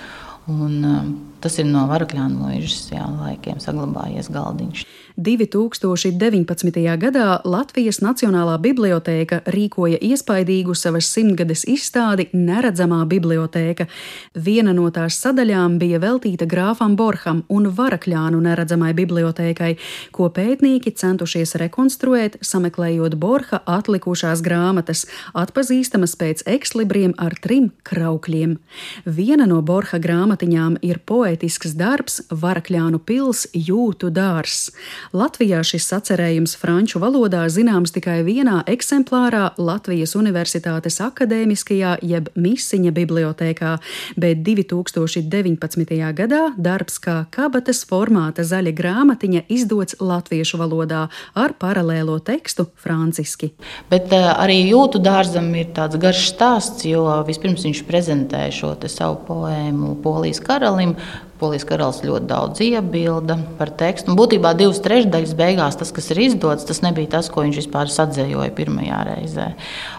Un, 0.51 0.81
e, 0.81 0.97
tas 1.45 1.61
ir 1.61 1.69
no 1.69 1.85
Varakļāna 1.91 2.33
mūžas 2.41 2.89
laikiem 2.95 3.61
saglabājies 3.63 4.33
galdiņš. 4.33 4.89
2019. 5.21 6.97
gadā 6.97 7.41
Latvijas 7.45 7.99
Nacionālā 8.01 8.55
bibliotēka 8.63 9.43
rīkoja 9.53 9.99
iespaidīgu 10.01 10.73
savas 10.73 11.11
simtgades 11.13 11.67
izstādi 11.69 12.31
Neredzamā 12.33 13.03
bibliotēka. 13.11 13.85
Viena 14.35 14.73
no 14.77 14.87
tās 14.95 15.19
sadaļām 15.21 15.77
bija 15.83 16.01
veltīta 16.01 16.49
grāfam 16.49 16.97
Borham 16.97 17.43
un 17.53 17.69
Varakļānu 17.77 18.41
neredzamai 18.47 18.95
bibliotēkai, 18.97 19.75
ko 20.17 20.31
pētnieki 20.33 20.95
centušies 20.97 21.53
rekonstruēt, 21.61 22.41
sameklējot 22.41 23.19
Borha 23.21 23.61
atlikušās 23.69 24.41
grāmatas, 24.47 25.05
atpazīstamas 25.37 26.17
pēc 26.17 26.47
ekslibriem 26.49 27.13
ar 27.21 27.37
trim 27.45 27.71
kraukļiem. 27.85 28.57
Viena 29.05 29.45
no 29.51 29.61
Borha 29.61 30.01
grāmatiņām 30.01 30.81
ir 30.87 31.03
poetisks 31.05 31.77
darbs 31.77 32.23
Varakļānu 32.33 33.05
pils 33.05 33.47
jūtu 33.53 34.09
dārs. 34.15 34.71
Latvijā 35.11 35.59
šis 35.67 35.89
sacerējums 35.91 36.53
franču 36.55 37.01
valodā 37.03 37.41
zināms 37.51 37.91
tikai 37.91 38.21
vienā 38.23 38.61
eksemplārā 38.71 39.49
Latvijas 39.59 40.13
Universitātes 40.15 41.01
akadēmiskajā 41.03 41.97
jeb 42.07 42.29
misiņa 42.39 42.93
bibliotēkā, 42.95 43.73
bet 44.23 44.45
2019. 44.47 45.97
gadā 46.15 46.43
darbs 46.55 47.01
kā 47.03 47.17
kabatas 47.35 47.83
formāta 47.91 48.45
zaļa 48.47 48.71
grāmatiņa 48.79 49.43
izdots 49.51 49.99
latviešu 49.99 50.61
valodā 50.63 51.09
ar 51.35 51.57
paralēlo 51.59 52.21
tekstu 52.23 52.69
franciski. 52.79 53.51
Bet 53.91 54.15
uh, 54.15 54.29
arī 54.37 54.61
jūtu 54.69 55.03
dārzam 55.03 55.51
ir 55.59 55.73
tāds 55.75 55.99
garš 55.99 56.29
stāsts, 56.37 56.87
jo 56.87 57.03
vispirms 57.27 57.67
viņš 57.67 57.83
prezentēja 57.91 58.55
šo 58.61 58.71
savu 58.87 59.19
poēmu 59.27 59.97
Polijas 60.07 60.39
karalim, 60.39 60.95
Polijas 61.41 61.65
karalis 61.69 62.03
ļoti 62.05 62.29
daudz 62.29 62.61
iebilda 62.65 63.39
par 63.59 63.73
tekstu. 63.81 64.13
Un 64.13 64.19
būtībā 64.19 64.53
divas 64.59 64.83
trešdaļas 64.85 65.35
beigās 65.39 65.79
tas, 65.81 65.93
kas 65.97 66.11
ir 66.13 66.21
izdots, 66.27 66.67
tas 66.69 66.83
nebija 66.85 67.17
tas, 67.17 67.31
ko 67.33 67.47
viņš 67.47 67.63
vispār 67.63 67.89
atzējoja 67.89 68.53
pirmajā 68.57 69.03
reizē. 69.09 69.47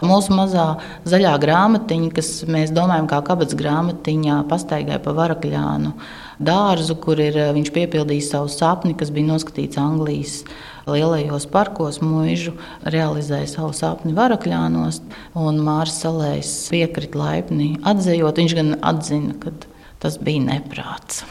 Mūsu 0.05 0.37
mazā 0.37 0.67
zaļā 1.09 1.33
grāmatiņa, 1.41 2.11
kas 2.17 2.33
mēs 2.49 2.73
domājam, 2.75 3.09
kā 3.09 3.23
kabats 3.25 3.57
grāmatiņā, 3.57 4.43
pastaigāja 4.51 5.01
pa 5.01 5.15
varakļānu 5.17 5.95
dārzu, 6.41 6.97
kur 7.01 7.21
ir, 7.21 7.37
viņš 7.55 7.73
piepildīja 7.73 8.27
savu 8.27 8.51
sapni, 8.51 8.95
kas 8.97 9.11
bija 9.13 9.33
noskatīts 9.33 9.79
Anglijas 9.81 10.41
lielajos 10.89 11.45
parkos 11.51 11.99
mūžu, 12.01 12.55
realizēja 12.85 13.49
savu 13.49 13.73
sapni 13.77 14.15
varakļānos, 14.17 15.01
un 15.37 15.61
Mārs 15.65 15.99
Salējs 16.01 16.53
piekrita 16.73 17.21
laipni 17.21 17.75
atzējot. 17.85 18.41
Viņš 18.41 18.57
gan 18.57 18.73
atzina, 18.93 19.37
ka 19.41 19.53
tas 20.01 20.17
bija 20.21 20.41
neprāts. 20.43 21.21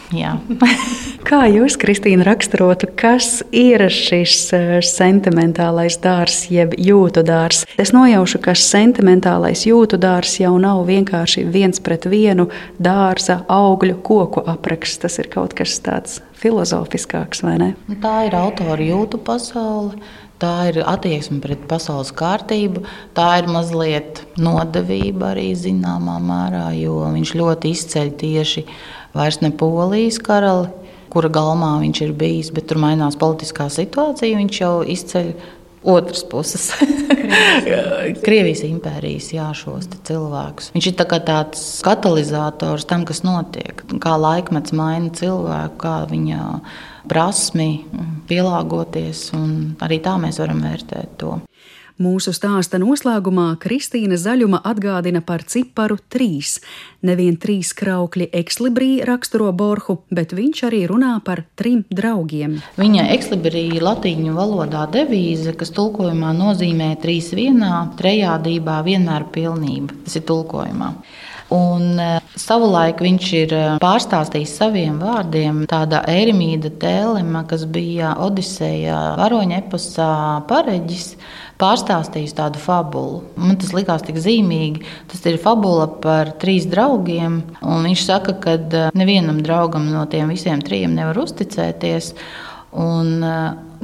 Kā 1.28 1.42
jūs, 1.50 1.74
Kristīna, 1.80 2.24
raksturotu, 2.26 2.88
kas 2.98 3.40
ir 3.50 3.83
šis 3.90 4.37
eh, 4.56 4.70
sentimentālais 4.87 5.98
dārzs, 6.02 6.46
jeb 6.54 6.76
jūtu 6.78 7.24
dārzs? 7.26 7.66
Es 7.80 7.90
nojaušu, 7.96 8.40
ka 8.44 8.54
sentimentālais 8.54 9.66
jūtu 9.66 9.98
dārzs 10.00 10.38
jau 10.44 10.54
nav 10.62 10.85
vienkārši 10.88 11.44
viens 11.50 11.83
pret 11.83 12.06
vienu 12.11 12.46
dārza 12.78 13.40
augļu 13.50 13.98
koku 14.06 14.44
apraksts. 14.46 15.02
Tas 15.02 15.18
ir 15.18 15.30
kaut 15.33 15.56
kas 15.59 15.78
tāds 15.83 16.20
filozofiskāks, 16.40 17.42
vai 17.46 17.59
ne? 17.61 17.70
Nu, 17.90 17.98
tā 18.00 18.26
ir 18.28 18.37
autora 18.38 18.85
jūtu 18.85 19.20
pasaule. 19.24 19.98
Tā 20.40 20.70
ir 20.70 20.81
attieksme 20.88 21.37
pret 21.44 21.66
pasaules 21.68 22.14
kārtību, 22.16 22.87
tā 23.16 23.26
ir 23.42 23.48
mazliet 23.53 24.22
nodevība 24.40 25.35
arī 25.35 25.50
zināmā 25.59 26.16
mērā, 26.24 26.70
jo 26.81 27.03
viņš 27.12 27.35
ļoti 27.37 27.72
izceļ 27.76 28.12
tieši 28.22 28.64
vairs 29.12 29.40
ne 29.44 29.50
polijas 29.53 30.16
karali, 30.24 30.70
kura 31.12 31.29
galmā 31.33 31.74
viņš 31.83 32.03
ir 32.07 32.14
bijis, 32.16 32.53
bet 32.57 32.70
tur 32.70 32.81
mainās 32.81 33.18
politiskā 33.20 33.68
situācija. 33.72 34.38
Viņš 34.40 34.61
jau 34.62 34.74
izceļ 34.96 35.33
otras 35.83 36.24
puses, 36.24 36.70
Krievijas 38.24 38.62
impērijas, 38.68 39.31
jā, 39.35 39.48
šos 39.57 39.88
cilvēkus. 40.09 40.70
Viņš 40.76 40.88
ir 40.90 40.96
tā 40.98 41.07
tāds 41.24 41.66
katalizators 41.85 42.88
tam, 42.88 43.05
kas 43.09 43.22
notiek, 43.24 43.85
kā 44.03 44.16
laikmets 44.20 44.72
maina 44.76 45.12
cilvēku, 45.16 45.81
kā 45.81 45.96
viņa 46.11 46.40
prasmi 47.09 47.85
pielāgoties, 48.29 49.31
un 49.39 49.77
arī 49.85 50.01
tā 50.05 50.17
mēs 50.21 50.41
varam 50.43 50.61
vērtēt 50.65 51.17
to. 51.21 51.39
Mūsu 52.01 52.33
stāsta 52.33 52.79
noslēgumā 52.81 53.59
Kristīna 53.61 54.17
Zaļuma 54.17 54.63
atgādina 54.65 55.21
par 55.21 55.43
ciparu 55.45 55.99
trīs. 56.09 56.55
Nevien 57.05 57.37
trīs 57.37 57.75
kraukļi 57.77 58.31
ekslibri 58.41 59.03
raksturo 59.05 59.51
Borhu, 59.53 59.99
bet 60.09 60.33
viņš 60.33 60.63
arī 60.71 60.81
runā 60.89 61.19
par 61.27 61.43
trim 61.61 61.83
draugiem. 61.93 62.57
Viņa 62.81 63.05
ekslibri 63.13 63.67
ir 63.77 63.85
latīņu 63.85 64.33
valodā 64.33 64.87
devīze, 64.95 65.53
kas 65.53 65.75
tulkojumā 65.77 66.33
nozīmē 66.39 66.95
trīs 67.05 67.35
vienā, 67.37 67.91
trejādībā 68.01 68.81
vienmēr 68.89 69.29
pilnība. 69.37 70.01
Tas 70.07 70.17
ir 70.17 70.25
tulkojumā. 70.33 70.95
Un 71.55 71.99
e, 71.99 72.09
savulaik 72.39 73.03
viņš 73.03 73.31
ir 73.41 73.55
e, 73.57 73.63
pārstāstījis 73.83 74.57
saviem 74.61 75.01
vārdiem 75.03 75.65
tāda 75.71 76.05
Erimīda 76.11 76.71
Tēlema, 76.83 77.43
kas 77.51 77.67
bija 77.67 78.15
Odiseja 78.23 79.01
varoņa 79.19 79.63
eposā 79.65 80.11
pareģis 80.51 81.15
pārstāstījis 81.61 82.37
tādu 82.39 82.61
fabulu. 82.61 83.23
Man 83.39 83.59
tas 83.61 83.75
likās 83.77 84.05
tik 84.07 84.19
zīmīgi. 84.21 84.85
Tas 85.11 85.25
ir 85.29 85.41
fabula 85.43 85.87
par 86.03 86.33
trīs 86.41 86.69
draugiem. 86.71 87.41
Viņš 87.61 88.05
saka, 88.07 88.37
ka 88.43 88.57
eh, 88.57 88.93
nevienam 88.97 89.43
draugam 89.45 89.91
no 89.93 90.07
tiem 90.11 90.33
visiem 90.33 90.63
trim 90.65 90.97
nevar 90.97 91.21
uzticēties. 91.25 92.15
Un 92.81 93.25
eh, 93.27 93.41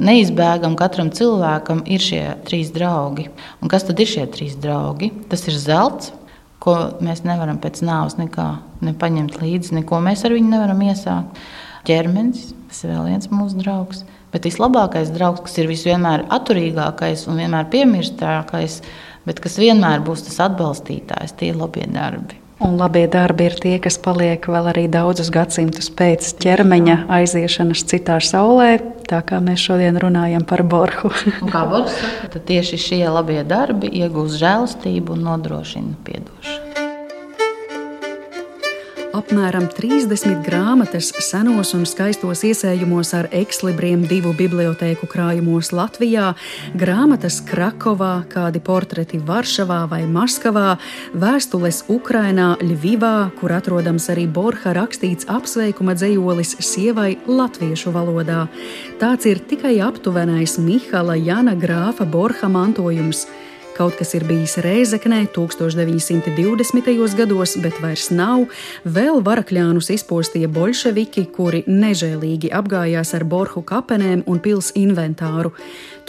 neizbēgam 0.09 0.77
katram 0.79 1.11
cilvēkam 1.13 1.83
ir 1.89 2.03
šie 2.03 2.23
trīs 2.47 2.71
draugi. 2.73 3.27
Un 3.61 3.73
kas 3.73 3.85
tad 3.87 3.99
ir 4.01 4.09
šie 4.09 4.25
trīs 4.33 4.57
draugi? 4.61 5.11
Tas 5.31 5.45
ir 5.49 5.57
zelts, 5.61 6.13
ko 6.63 6.75
mēs 7.03 7.23
nevaram 7.27 7.59
pēc 7.61 7.81
nāves 7.85 8.17
nekā 8.19 8.47
nepaņemt 8.85 9.39
līdzi, 9.41 9.75
neko 9.79 10.01
mēs 10.03 10.25
ar 10.25 10.35
viņu 10.35 10.53
nevaram 10.53 10.81
iesākt. 10.87 11.41
Ķermenis, 11.87 12.49
tas 12.67 12.83
ir 12.83 12.93
vēl 12.95 13.11
viens 13.13 13.29
mūsu 13.31 13.61
draugs. 13.61 14.03
Bet 14.33 14.47
vislabākais 14.47 15.13
draugs, 15.15 15.45
kas 15.45 15.55
ir 15.61 15.69
visvienmēr 15.69 16.25
atturīgākais 16.35 17.27
un 17.31 17.39
vienmēr 17.39 17.69
piemirstākais, 17.71 18.81
bet 19.27 19.39
kas 19.43 19.55
vienmēr 19.61 20.03
būs 20.03 20.27
tas 20.27 20.41
atbalstītājs, 20.49 21.37
tie 21.39 21.53
ir 21.53 21.61
labie 21.61 21.87
darbi. 21.93 22.46
Un 22.59 22.73
labie 22.79 23.05
darbi 23.05 23.45
ir 23.45 23.55
tie, 23.61 23.75
kas 23.81 23.99
paliek 24.01 24.47
vēl 24.49 24.71
arī 24.71 24.87
daudzus 24.89 25.29
gadsimtus 25.33 25.91
pēc 25.93 26.31
ķermeņa 26.41 27.03
aiziešanas 27.19 27.85
citā 27.91 28.17
saulē, 28.23 28.79
tā 29.09 29.21
kā 29.27 29.37
mēs 29.43 29.61
šodien 29.67 29.99
runājam 30.01 30.45
par 30.47 30.65
Borhu. 30.65 31.13
kā 31.53 31.65
Borgs 31.69 31.99
saka, 32.01 32.41
tieši 32.49 32.81
šie 32.81 33.03
labie 33.13 33.43
darbi 33.45 33.93
iegūst 34.01 34.41
žēlastību 34.41 35.19
un 35.19 35.27
nodrošina 35.29 35.99
piedošanu 36.07 36.66
apmēram 39.17 39.65
30 39.73 40.43
grāmatas 40.45 41.09
senos 41.25 41.73
un 41.77 41.85
skaistos 41.89 42.43
iesējumos 42.45 43.13
ar 43.17 43.27
ekslibriem 43.35 44.03
divu 44.09 44.33
bibliotēku 44.37 45.07
krājumos 45.09 45.71
Latvijā, 45.75 46.33
grāmatas 46.77 47.39
Krakovā, 47.47 48.27
kādi 48.31 48.61
portreti 48.63 49.17
Varšavā 49.17 49.79
vai 49.89 50.03
Maskavā, 50.09 50.77
vēstules 51.17 51.83
Ukrainā, 51.93 52.53
Ļvivā, 52.61 53.31
kur 53.39 53.55
atrodams 53.57 54.09
arī 54.13 54.27
Borha 54.29 54.75
rakstīts 54.77 55.29
apsveikuma 55.31 55.97
dzējolis 55.97 56.57
sievai 56.61 57.15
latviešu 57.25 57.95
valodā. 57.95 58.45
Tāds 59.01 59.29
ir 59.29 59.41
tikai 59.49 59.77
aptuvenais 59.85 60.59
Mihala 60.61 61.17
Jana 61.17 61.57
Grāfa 61.57 62.05
Borha 62.05 62.51
mantojums. 62.51 63.25
Kaut 63.77 63.93
kas 63.93 64.15
ir 64.17 64.23
bijis 64.25 64.55
Rēzeknē 64.65 65.27
1920. 65.35 67.13
gados, 67.19 67.51
bet 67.61 67.77
vairs 67.77 68.07
nav. 68.09 68.47
Vēl 68.81 69.21
varakļānus 69.21 69.91
izpostīja 69.93 70.49
bolševiki, 70.49 71.27
kuri 71.35 71.61
nežēlīgi 71.69 72.49
apgājās 72.57 73.13
ar 73.13 73.27
Borhu 73.29 73.61
kapenēm 73.61 74.25
un 74.25 74.41
pils 74.41 74.71
inventāru. 74.73 75.53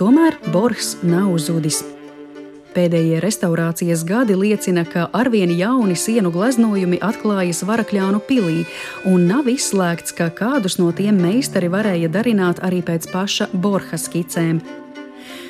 Tomēr 0.01 0.41
Borhs 0.49 0.97
nav 1.05 1.37
zudis. 1.45 1.83
Pēdējie 2.73 3.21
restaurācijas 3.21 4.07
gadi 4.09 4.37
liecina, 4.39 4.87
ka 4.89 5.11
arvien 5.13 5.53
jauni 5.53 5.97
sienu 5.99 6.33
gleznojumi 6.33 7.03
atklājas 7.05 7.65
Varakļānu 7.69 8.25
pilī, 8.25 8.65
un 9.05 9.29
nav 9.29 9.49
izslēgts, 9.53 10.17
ka 10.17 10.33
kādus 10.33 10.81
no 10.81 10.89
tiem 10.97 11.21
meistari 11.21 11.69
varēja 11.69 12.09
darināt 12.17 12.65
arī 12.65 12.81
pēc 12.81 13.13
paša 13.13 13.53
Borha 13.53 14.01
skicēm. 14.01 14.65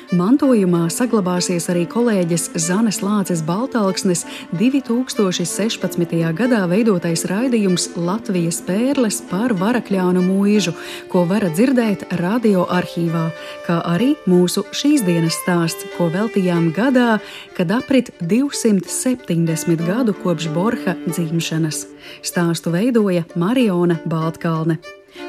Mantojumā 0.09 0.87
saglabāsies 0.89 1.67
arī 1.69 1.83
kolēģis 1.85 2.47
Zanes 2.57 2.97
Lāces 3.05 3.43
Baltāksnes 3.45 4.23
2016. 4.57 6.15
gadā 6.33 6.63
veidotais 6.71 7.27
raidījums 7.29 7.91
Latvijas 7.93 8.57
pērles 8.65 9.19
par 9.29 9.53
varakļānu 9.59 10.23
mūžu, 10.25 10.73
ko 11.13 11.27
varat 11.29 11.53
dzirdēt 11.53 12.07
radioarkīvā, 12.23 13.25
kā 13.67 13.77
arī 13.85 14.15
mūsu 14.25 14.65
šīs 14.73 15.05
dienas 15.05 15.37
stāsts, 15.43 15.85
ko 15.93 16.09
veltījām 16.09 16.71
gadā, 16.73 17.19
kad 17.53 17.69
aprit 17.77 18.09
270 18.17 19.85
gadu 19.85 20.17
kopš 20.23 20.49
Borha 20.57 20.97
dzimšanas. 21.05 21.85
Stāstu 22.25 22.73
veidoja 22.73 23.29
Mariona 23.37 24.01
Baltkalne. 24.09 24.81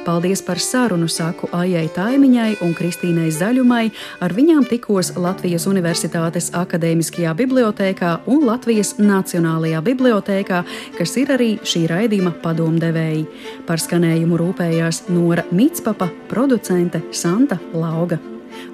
Paldies 0.05 0.43
par 0.43 0.59
sarunu 0.59 1.09
saku 1.09 1.49
Aijai 1.53 1.89
Taimiņai 1.95 2.61
un 2.65 2.73
Kristīnai 2.77 3.29
Zaļumai. 3.35 3.91
Ar 4.25 4.33
viņām 4.37 4.65
tikos 4.71 5.13
Latvijas 5.21 5.67
Universitātes 5.71 6.51
Akademiskajā 6.57 7.35
bibliotēkā 7.37 8.13
un 8.31 8.47
Latvijas 8.49 8.95
Nacionālajā 8.99 9.83
bibliotēkā, 9.91 10.63
kas 10.99 11.17
ir 11.21 11.35
arī 11.37 11.51
šī 11.65 11.85
raidījuma 11.91 12.33
padomdevēji. 12.43 13.27
Par 13.69 13.83
skanējumu 13.83 14.41
rūpējās 14.41 15.05
Nora 15.13 15.45
Mitspapa, 15.53 16.09
producente 16.33 17.03
Santa 17.13 17.61
Lauga. 17.75 18.21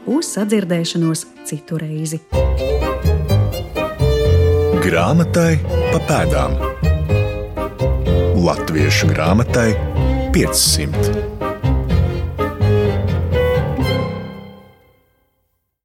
Uz 0.06 0.30
sadzirdēšanos 0.36 1.26
citu 1.44 1.80
reizi! 1.82 2.22
Grāmatai 4.86 5.56
pa 5.90 5.98
pēdām 6.06 6.52
Latviešu 8.46 9.08
grāmatai 9.10 9.72
500. 10.36 11.45